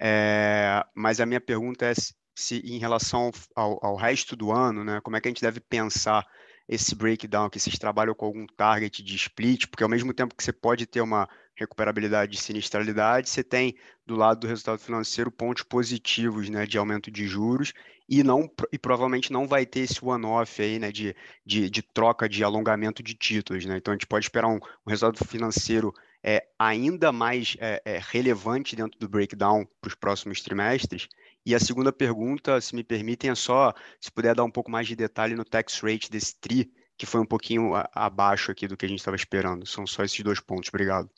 [0.00, 1.92] É, mas a minha pergunta é
[2.34, 5.00] se, em relação ao, ao resto do ano, né?
[5.02, 6.26] Como é que a gente deve pensar
[6.66, 10.42] esse breakdown, que vocês trabalham com algum target de split, porque ao mesmo tempo que
[10.42, 13.74] você pode ter uma recuperabilidade de sinistralidade, você tem
[14.06, 17.72] do lado do resultado financeiro pontos positivos né, de aumento de juros
[18.08, 22.28] e não e provavelmente não vai ter esse one-off aí né, de, de, de, troca
[22.28, 23.66] de alongamento de títulos.
[23.66, 23.76] Né?
[23.76, 25.92] Então a gente pode esperar um, um resultado financeiro
[26.22, 31.08] é, ainda mais é, é, relevante dentro do breakdown para os próximos trimestres.
[31.44, 34.86] E a segunda pergunta, se me permitem, é só se puder dar um pouco mais
[34.86, 38.84] de detalhe no tax rate desse TRI, que foi um pouquinho abaixo aqui do que
[38.84, 39.66] a gente estava esperando.
[39.66, 40.68] São só esses dois pontos.
[40.68, 41.10] Obrigado.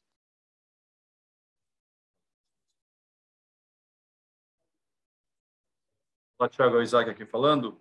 [6.39, 7.81] Olá, Thiago, é Isaac aqui falando.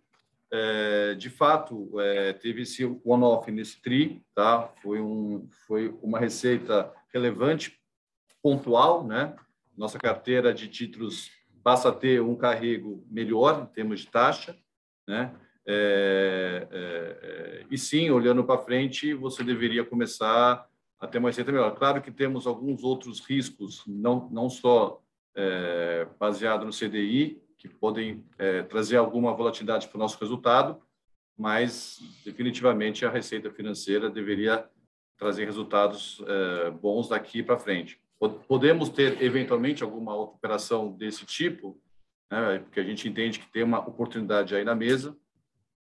[0.54, 4.70] É, de fato, é, teve esse one-off nesse TRI, tá?
[4.82, 7.80] Foi, um, foi uma receita relevante,
[8.43, 9.36] pontual, né?
[9.78, 11.30] Nossa carteira de títulos
[11.64, 14.58] passa a ter um carrego melhor em termos de taxa,
[15.08, 15.34] né?
[15.66, 20.68] É, é, e sim, olhando para frente, você deveria começar
[20.99, 21.76] a ter uma receita melhor.
[21.76, 25.02] Claro que temos alguns outros riscos, não, não só
[25.36, 30.82] é, baseado no CDI, que podem é, trazer alguma volatilidade para o nosso resultado,
[31.38, 34.68] mas definitivamente a receita financeira deveria
[35.16, 38.01] trazer resultados é, bons daqui para frente.
[38.47, 41.80] Podemos ter eventualmente alguma operação desse tipo,
[42.32, 45.16] né, porque a gente entende que tem uma oportunidade aí na mesa,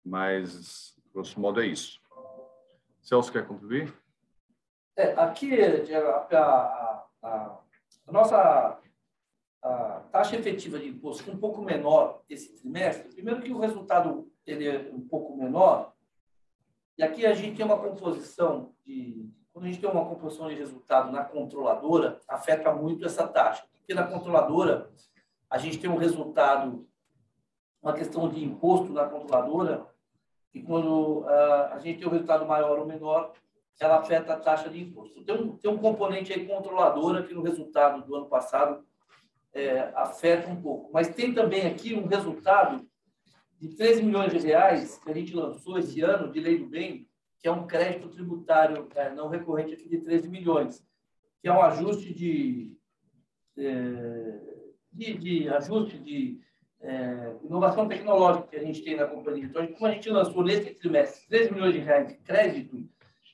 [0.04, 2.02] mas grosso modo é isso.
[3.00, 3.94] Celso quer contribuir?
[4.98, 7.60] É, aqui a, a, a,
[8.08, 8.80] a nossa
[9.62, 14.68] a taxa efetiva de imposto um pouco menor esse trimestre, primeiro que o resultado ele
[14.68, 15.94] é um pouco menor,
[17.00, 19.32] e aqui a gente tem uma composição de.
[19.54, 23.64] Quando a gente tem uma composição de resultado na controladora, afeta muito essa taxa.
[23.78, 24.92] Porque na controladora,
[25.50, 26.86] a gente tem um resultado,
[27.82, 29.88] uma questão de imposto na controladora,
[30.54, 33.32] e quando uh, a gente tem um resultado maior ou menor,
[33.80, 35.24] ela afeta a taxa de imposto.
[35.24, 38.86] Tem um, tem um componente aí controladora que no resultado do ano passado
[39.54, 40.92] é, afeta um pouco.
[40.94, 42.88] Mas tem também aqui um resultado
[43.60, 47.08] de 13 milhões de reais que a gente lançou esse ano de lei do bem,
[47.40, 50.84] que é um crédito tributário é, não recorrente aqui de 13 milhões,
[51.42, 52.78] que é um ajuste de,
[53.58, 54.40] é,
[54.92, 56.40] de, de ajuste de
[56.82, 59.46] é, inovação tecnológica que a gente tem na companhia.
[59.46, 62.90] Então, como a gente lançou nesse trimestre 13 milhões de reais de crédito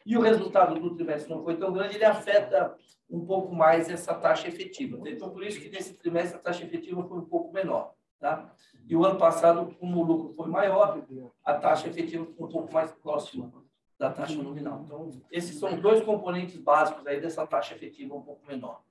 [0.05, 2.77] e o resultado do trimestre não foi tão grande, ele afeta
[3.09, 4.97] um pouco mais essa taxa efetiva.
[5.09, 7.95] Então, por isso que nesse trimestre a taxa efetiva foi um pouco menor.
[8.19, 8.53] Tá?
[8.87, 11.03] E o ano passado, como o lucro foi maior,
[11.43, 13.51] a taxa efetiva ficou um pouco mais próxima
[13.97, 14.81] da taxa nominal.
[14.83, 18.83] Então, esses são dois componentes básicos aí dessa taxa efetiva um pouco menor.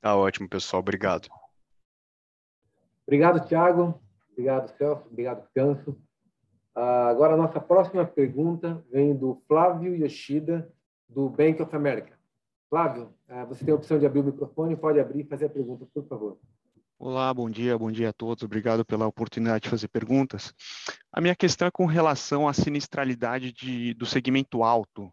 [0.00, 0.80] Tá ótimo, pessoal.
[0.80, 1.28] Obrigado.
[3.06, 4.00] Obrigado, Tiago.
[4.32, 5.06] Obrigado, Celso.
[5.06, 6.05] Obrigado, Canso.
[6.76, 10.70] Ah, agora, a nossa próxima pergunta vem do Flávio Yoshida,
[11.08, 12.12] do Bank of America.
[12.68, 15.48] Flávio, ah, você tem a opção de abrir o microfone, pode abrir e fazer a
[15.48, 16.38] pergunta, por favor.
[16.98, 18.42] Olá, bom dia, bom dia a todos.
[18.42, 20.54] Obrigado pela oportunidade de fazer perguntas.
[21.12, 25.10] A minha questão é com relação à sinistralidade de, do segmento alto.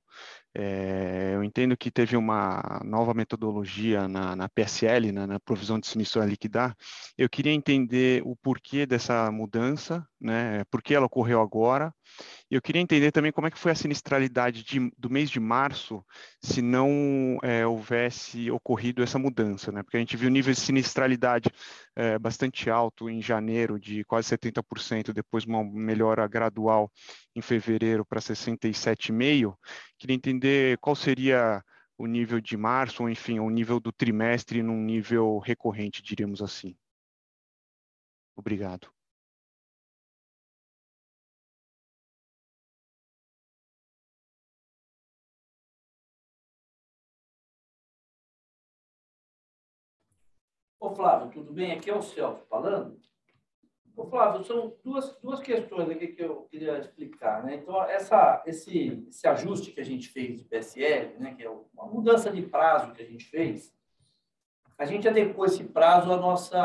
[0.56, 5.88] É, eu entendo que teve uma nova metodologia na, na PSL, na, na, provisão de
[5.88, 6.76] sinistro a liquidar.
[7.18, 10.64] Eu queria entender o porquê dessa mudança, né?
[10.72, 11.94] Por que ela ocorreu agora?
[12.50, 15.40] E eu queria entender também como é que foi a sinistralidade de, do mês de
[15.40, 16.04] março,
[16.42, 19.84] se não é, houvesse ocorrido essa mudança, né?
[19.84, 21.50] Porque a gente viu nível de sinistralidade
[21.96, 26.92] é, bastante alto em janeiro, de quase 70%, depois uma melhora gradual
[27.36, 29.56] em fevereiro para 67,5%.
[29.98, 31.62] Queria entender qual seria
[31.98, 36.76] o nível de março, ou enfim, o nível do trimestre num nível recorrente, diríamos assim.
[38.36, 38.92] Obrigado.
[50.84, 51.72] Ô Flávio, tudo bem?
[51.72, 53.00] Aqui é o Celso falando.
[53.96, 57.42] Ô, Flávio, são duas, duas questões aqui que eu queria explicar.
[57.42, 57.56] Né?
[57.56, 61.86] Então, essa, esse, esse ajuste que a gente fez de PSL, né, que é uma
[61.86, 63.74] mudança de prazo que a gente fez,
[64.78, 66.60] a gente adequou esse prazo à nossa,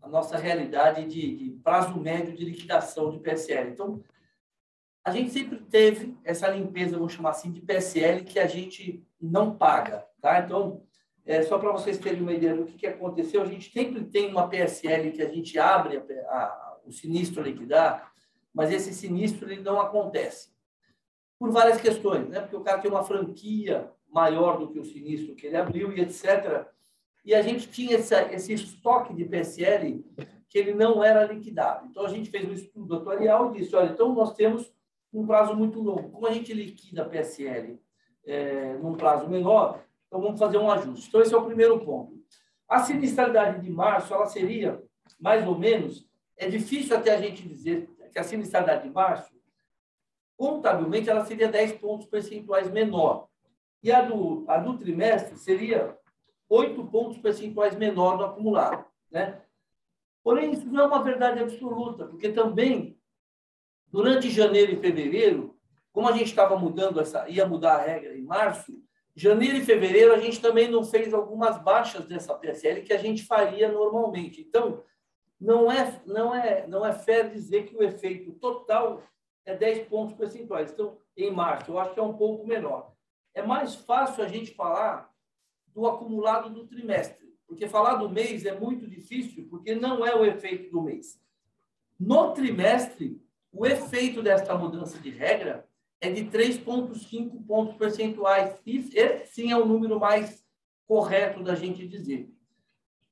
[0.00, 3.70] à nossa realidade de, de prazo médio de liquidação de PSL.
[3.72, 4.00] Então,
[5.04, 9.52] a gente sempre teve essa limpeza, vamos chamar assim, de PSL que a gente não
[9.56, 10.06] paga.
[10.20, 10.38] Tá?
[10.38, 10.86] Então,
[11.28, 14.30] é, só para vocês terem uma ideia do que, que aconteceu, a gente sempre tem
[14.30, 18.10] uma PSL que a gente abre a, a, o sinistro a liquidar,
[18.50, 20.48] mas esse sinistro ele não acontece.
[21.38, 22.40] Por várias questões, né?
[22.40, 26.00] porque o cara tem uma franquia maior do que o sinistro que ele abriu e
[26.00, 26.66] etc.
[27.22, 30.02] E a gente tinha essa, esse estoque de PSL
[30.48, 31.88] que ele não era liquidado.
[31.90, 34.72] Então, a gente fez um estudo atuarial e disse, olha, então nós temos
[35.12, 36.08] um prazo muito longo.
[36.08, 37.78] Como a gente liquida PSL
[38.24, 41.08] é, num prazo menor, então, vamos fazer um ajuste.
[41.08, 42.18] Então, esse é o primeiro ponto.
[42.66, 44.82] A sinistralidade de março, ela seria,
[45.20, 49.30] mais ou menos, é difícil até a gente dizer que a sinistralidade de março,
[50.36, 53.28] contabilmente, ela seria 10 pontos percentuais menor.
[53.82, 55.96] E a do, a do trimestre seria
[56.48, 58.86] 8 pontos percentuais menor do acumulado.
[59.10, 59.42] Né?
[60.24, 62.98] Porém, isso não é uma verdade absoluta, porque também,
[63.88, 65.58] durante janeiro e fevereiro,
[65.92, 68.82] como a gente estava mudando essa, ia mudar a regra em março,
[69.18, 73.24] Janeiro e fevereiro, a gente também não fez algumas baixas dessa PSL que a gente
[73.24, 74.40] faria normalmente.
[74.40, 74.84] Então,
[75.40, 79.02] não é, não é, não é fair dizer que o efeito total
[79.44, 80.70] é 10 pontos percentuais.
[80.70, 82.92] Então, em março, eu acho que é um pouco menor.
[83.34, 85.12] É mais fácil a gente falar
[85.74, 90.24] do acumulado do trimestre, porque falar do mês é muito difícil, porque não é o
[90.24, 91.20] efeito do mês.
[91.98, 93.20] No trimestre,
[93.52, 95.67] o efeito desta mudança de regra
[96.00, 98.56] é de 3,5 pontos percentuais.
[98.66, 100.44] Esse sim é o número mais
[100.86, 102.30] correto da gente dizer.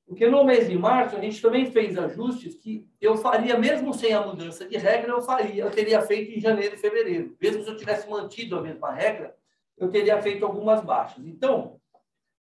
[0.06, 4.12] Porque no mês de março, a gente também fez ajustes que eu faria, mesmo sem
[4.12, 7.36] a mudança de regra, eu faria, eu teria feito em janeiro e fevereiro.
[7.40, 9.36] Mesmo se eu tivesse mantido a mesma regra,
[9.76, 11.26] eu teria feito algumas baixas.
[11.26, 11.80] Então,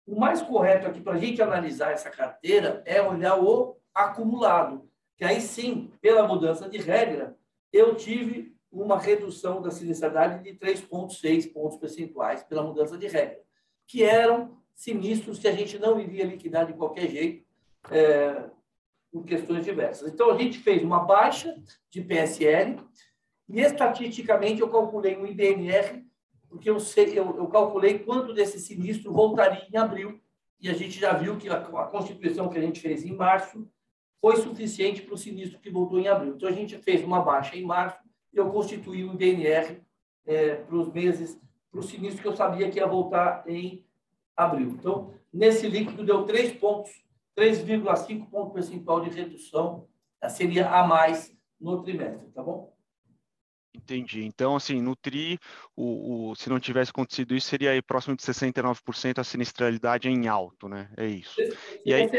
[0.07, 5.25] o mais correto aqui para a gente analisar essa carteira é olhar o acumulado, que
[5.25, 7.35] aí sim, pela mudança de regra,
[7.71, 13.39] eu tive uma redução da sinistralidade de 3,6 pontos percentuais pela mudança de regra,
[13.85, 17.45] que eram sinistros que a gente não iria liquidar de qualquer jeito
[17.91, 18.49] é,
[19.11, 20.11] por questões diversas.
[20.11, 21.53] Então, a gente fez uma baixa
[21.89, 22.77] de PSL
[23.49, 26.05] e, estatisticamente, eu calculei um IBNR,
[26.47, 30.19] porque eu, sei, eu, eu calculei quanto desse sinistro voltaria em abril,
[30.59, 33.67] e a gente já viu que a, a constituição que a gente fez em março
[34.21, 36.35] foi suficiente para o sinistro que voltou em abril.
[36.35, 37.99] Então, a gente fez uma baixa em março
[38.33, 39.81] eu constituí um IBNR
[40.25, 43.85] é, para os meses, para o sinistro que eu sabia que ia voltar em
[44.35, 44.69] abril.
[44.69, 46.91] Então, nesse líquido deu 3 pontos,
[47.37, 49.87] 3,5 ponto percentual de redução,
[50.29, 52.71] seria a mais no trimestre, tá bom?
[53.73, 54.23] Entendi.
[54.23, 55.39] Então, assim, no TRI,
[55.75, 60.27] o, o, se não tivesse acontecido isso, seria aí próximo de 69% a sinistralidade em
[60.27, 60.91] alto, né?
[60.97, 61.35] É isso.
[61.35, 61.55] Seria
[61.85, 62.09] e aí...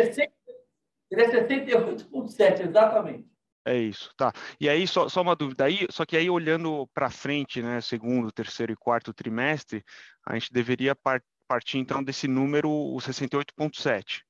[1.12, 3.31] 68,7, exatamente.
[3.64, 4.32] É isso, tá.
[4.60, 8.32] E aí, só, só uma dúvida aí, só que aí olhando para frente, né, segundo,
[8.32, 9.84] terceiro e quarto trimestre,
[10.26, 14.22] a gente deveria par partir então desse número, o 68,7.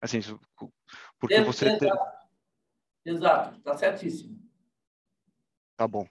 [0.00, 0.20] Assim,
[1.18, 1.78] porque você.
[3.04, 4.38] Exato, está certíssimo.
[5.76, 6.06] Tá bom.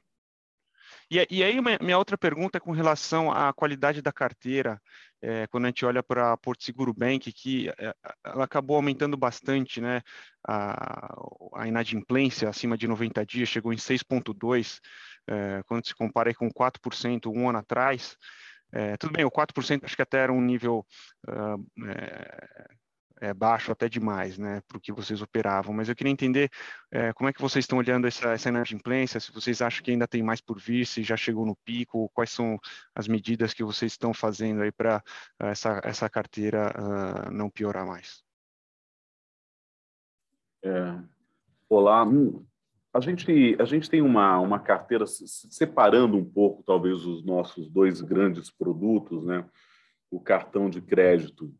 [1.11, 4.79] E, e aí, minha outra pergunta é com relação à qualidade da carteira,
[5.21, 7.93] é, quando a gente olha para Porto Seguro Bank, que é,
[8.23, 10.01] ela acabou aumentando bastante, né?
[10.47, 11.15] A,
[11.55, 14.79] a inadimplência acima de 90 dias chegou em 6,2%,
[15.27, 18.15] é, quando se compara com 4% um ano atrás.
[18.71, 20.85] É, tudo bem, o 4% acho que até era um nível
[21.27, 21.67] uh,
[23.21, 26.49] é, baixo até demais, né, para o que vocês operavam, mas eu queria entender
[26.91, 30.07] é, como é que vocês estão olhando essa, essa inadimplência, se vocês acham que ainda
[30.07, 32.59] tem mais por vir, se já chegou no pico, quais são
[32.95, 35.03] as medidas que vocês estão fazendo aí para
[35.41, 38.23] uh, essa, essa carteira uh, não piorar mais.
[40.63, 40.99] É,
[41.69, 42.45] olá, hum,
[42.93, 48.01] a gente, a gente tem uma, uma carteira separando um pouco, talvez, os nossos dois
[48.01, 49.45] grandes produtos, né?
[50.11, 51.53] o cartão de crédito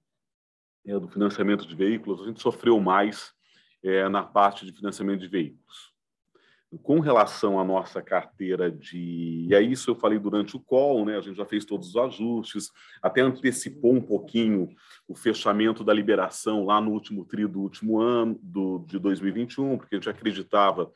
[0.89, 3.31] é, do financiamento de veículos, a gente sofreu mais
[3.83, 5.93] é, na parte de financiamento de veículos.
[6.83, 9.47] Com relação à nossa carteira de.
[9.49, 11.17] E aí, isso eu falei durante o call, né?
[11.17, 12.71] a gente já fez todos os ajustes,
[13.01, 14.69] até antecipou um pouquinho
[15.07, 19.95] o fechamento da liberação lá no último tri do último ano, do, de 2021, porque
[19.95, 20.91] a gente acreditava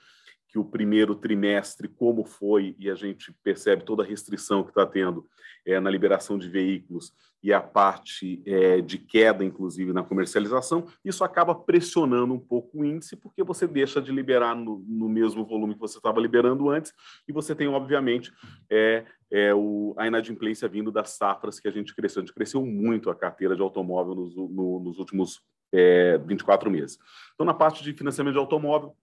[0.54, 4.86] que o primeiro trimestre, como foi, e a gente percebe toda a restrição que está
[4.86, 5.28] tendo
[5.66, 11.24] é, na liberação de veículos e a parte é, de queda, inclusive, na comercialização, isso
[11.24, 15.74] acaba pressionando um pouco o índice, porque você deixa de liberar no, no mesmo volume
[15.74, 16.94] que você estava liberando antes,
[17.28, 18.32] e você tem, obviamente,
[18.70, 22.22] é, é, o, a inadimplência vindo das safras que a gente cresceu.
[22.22, 25.42] A gente cresceu muito a carteira de automóvel nos, no, nos últimos
[25.74, 27.00] é, 24 meses.
[27.34, 28.96] Então, na parte de financiamento de automóvel,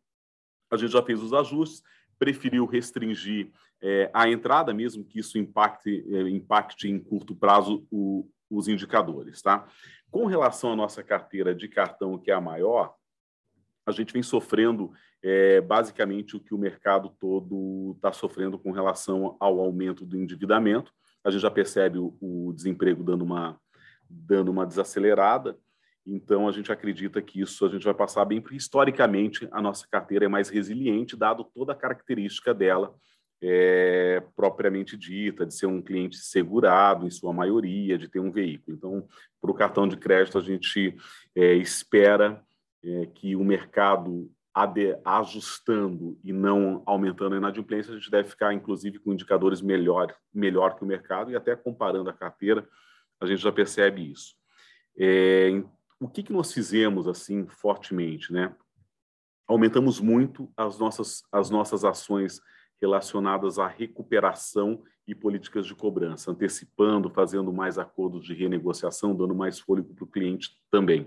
[0.71, 1.83] a gente já fez os ajustes,
[2.19, 3.51] preferiu restringir
[3.83, 9.41] é, a entrada, mesmo que isso impacte, é, impacte em curto prazo o, os indicadores.
[9.41, 9.67] Tá?
[10.11, 12.95] Com relação à nossa carteira de cartão, que é a maior,
[13.87, 14.93] a gente vem sofrendo
[15.23, 20.93] é, basicamente o que o mercado todo está sofrendo com relação ao aumento do endividamento.
[21.25, 23.59] A gente já percebe o, o desemprego dando uma,
[24.09, 25.59] dando uma desacelerada.
[26.07, 29.87] Então, a gente acredita que isso a gente vai passar bem, porque historicamente a nossa
[29.91, 32.95] carteira é mais resiliente, dado toda a característica dela
[33.43, 38.77] é, propriamente dita, de ser um cliente segurado em sua maioria, de ter um veículo.
[38.77, 39.07] Então,
[39.41, 40.97] para o cartão de crédito, a gente
[41.35, 42.45] é, espera
[42.85, 44.31] é, que o mercado
[45.05, 50.77] ajustando e não aumentando a inadimplência, a gente deve ficar, inclusive, com indicadores melhor, melhor
[50.77, 52.69] que o mercado, e até comparando a carteira,
[53.21, 54.35] a gente já percebe isso.
[54.99, 55.63] É,
[56.01, 58.55] o que, que nós fizemos assim fortemente, né?
[59.47, 62.41] Aumentamos muito as nossas, as nossas ações
[62.81, 69.59] relacionadas à recuperação e políticas de cobrança, antecipando, fazendo mais acordos de renegociação, dando mais
[69.59, 71.07] fôlego para o cliente também.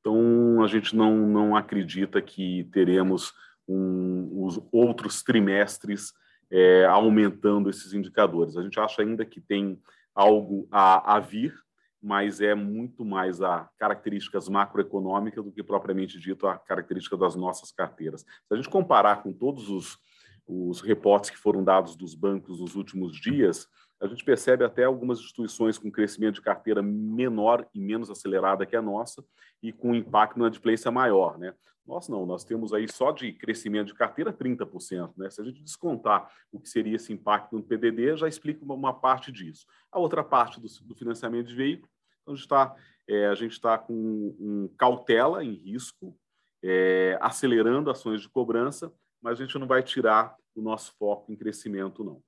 [0.00, 3.32] Então, a gente não, não acredita que teremos
[3.66, 6.12] um, os outros trimestres
[6.50, 8.56] é, aumentando esses indicadores.
[8.56, 9.80] A gente acha ainda que tem
[10.14, 11.54] algo a, a vir,
[12.02, 17.72] mas é muito mais a características macroeconômicas do que propriamente dito a característica das nossas
[17.72, 18.20] carteiras.
[18.20, 19.98] Se a gente comparar com todos os,
[20.46, 23.68] os reportes que foram dados dos bancos nos últimos dias,
[24.00, 28.76] a gente percebe até algumas instituições com crescimento de carteira menor e menos acelerada que
[28.76, 29.24] a nossa
[29.62, 31.36] e com impacto na adimplência maior.
[31.36, 31.52] Né?
[31.84, 35.14] Nós não, nós temos aí só de crescimento de carteira 30%.
[35.16, 35.28] Né?
[35.30, 38.94] Se a gente descontar o que seria esse impacto no PDD, já explica uma, uma
[38.94, 39.66] parte disso.
[39.90, 41.90] A outra parte do, do financiamento de veículo,
[42.22, 42.76] então a gente está
[43.08, 46.14] é, está com um cautela em risco,
[46.62, 51.36] é, acelerando ações de cobrança, mas a gente não vai tirar o nosso foco em
[51.36, 52.22] crescimento, não.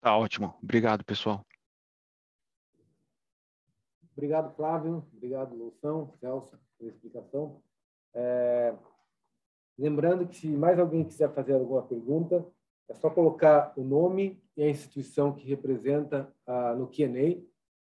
[0.00, 0.54] Tá ótimo.
[0.62, 1.44] Obrigado, pessoal.
[4.12, 5.04] Obrigado, Flávio.
[5.12, 7.62] Obrigado, Loução, Celso, pela explicação.
[8.14, 8.74] É...
[9.78, 12.44] Lembrando que se mais alguém quiser fazer alguma pergunta,
[12.88, 17.40] é só colocar o nome e a instituição que representa ah, no Q&A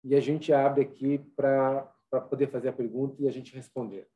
[0.04, 1.94] e a gente abre aqui para
[2.30, 4.10] poder fazer a pergunta e a gente responder.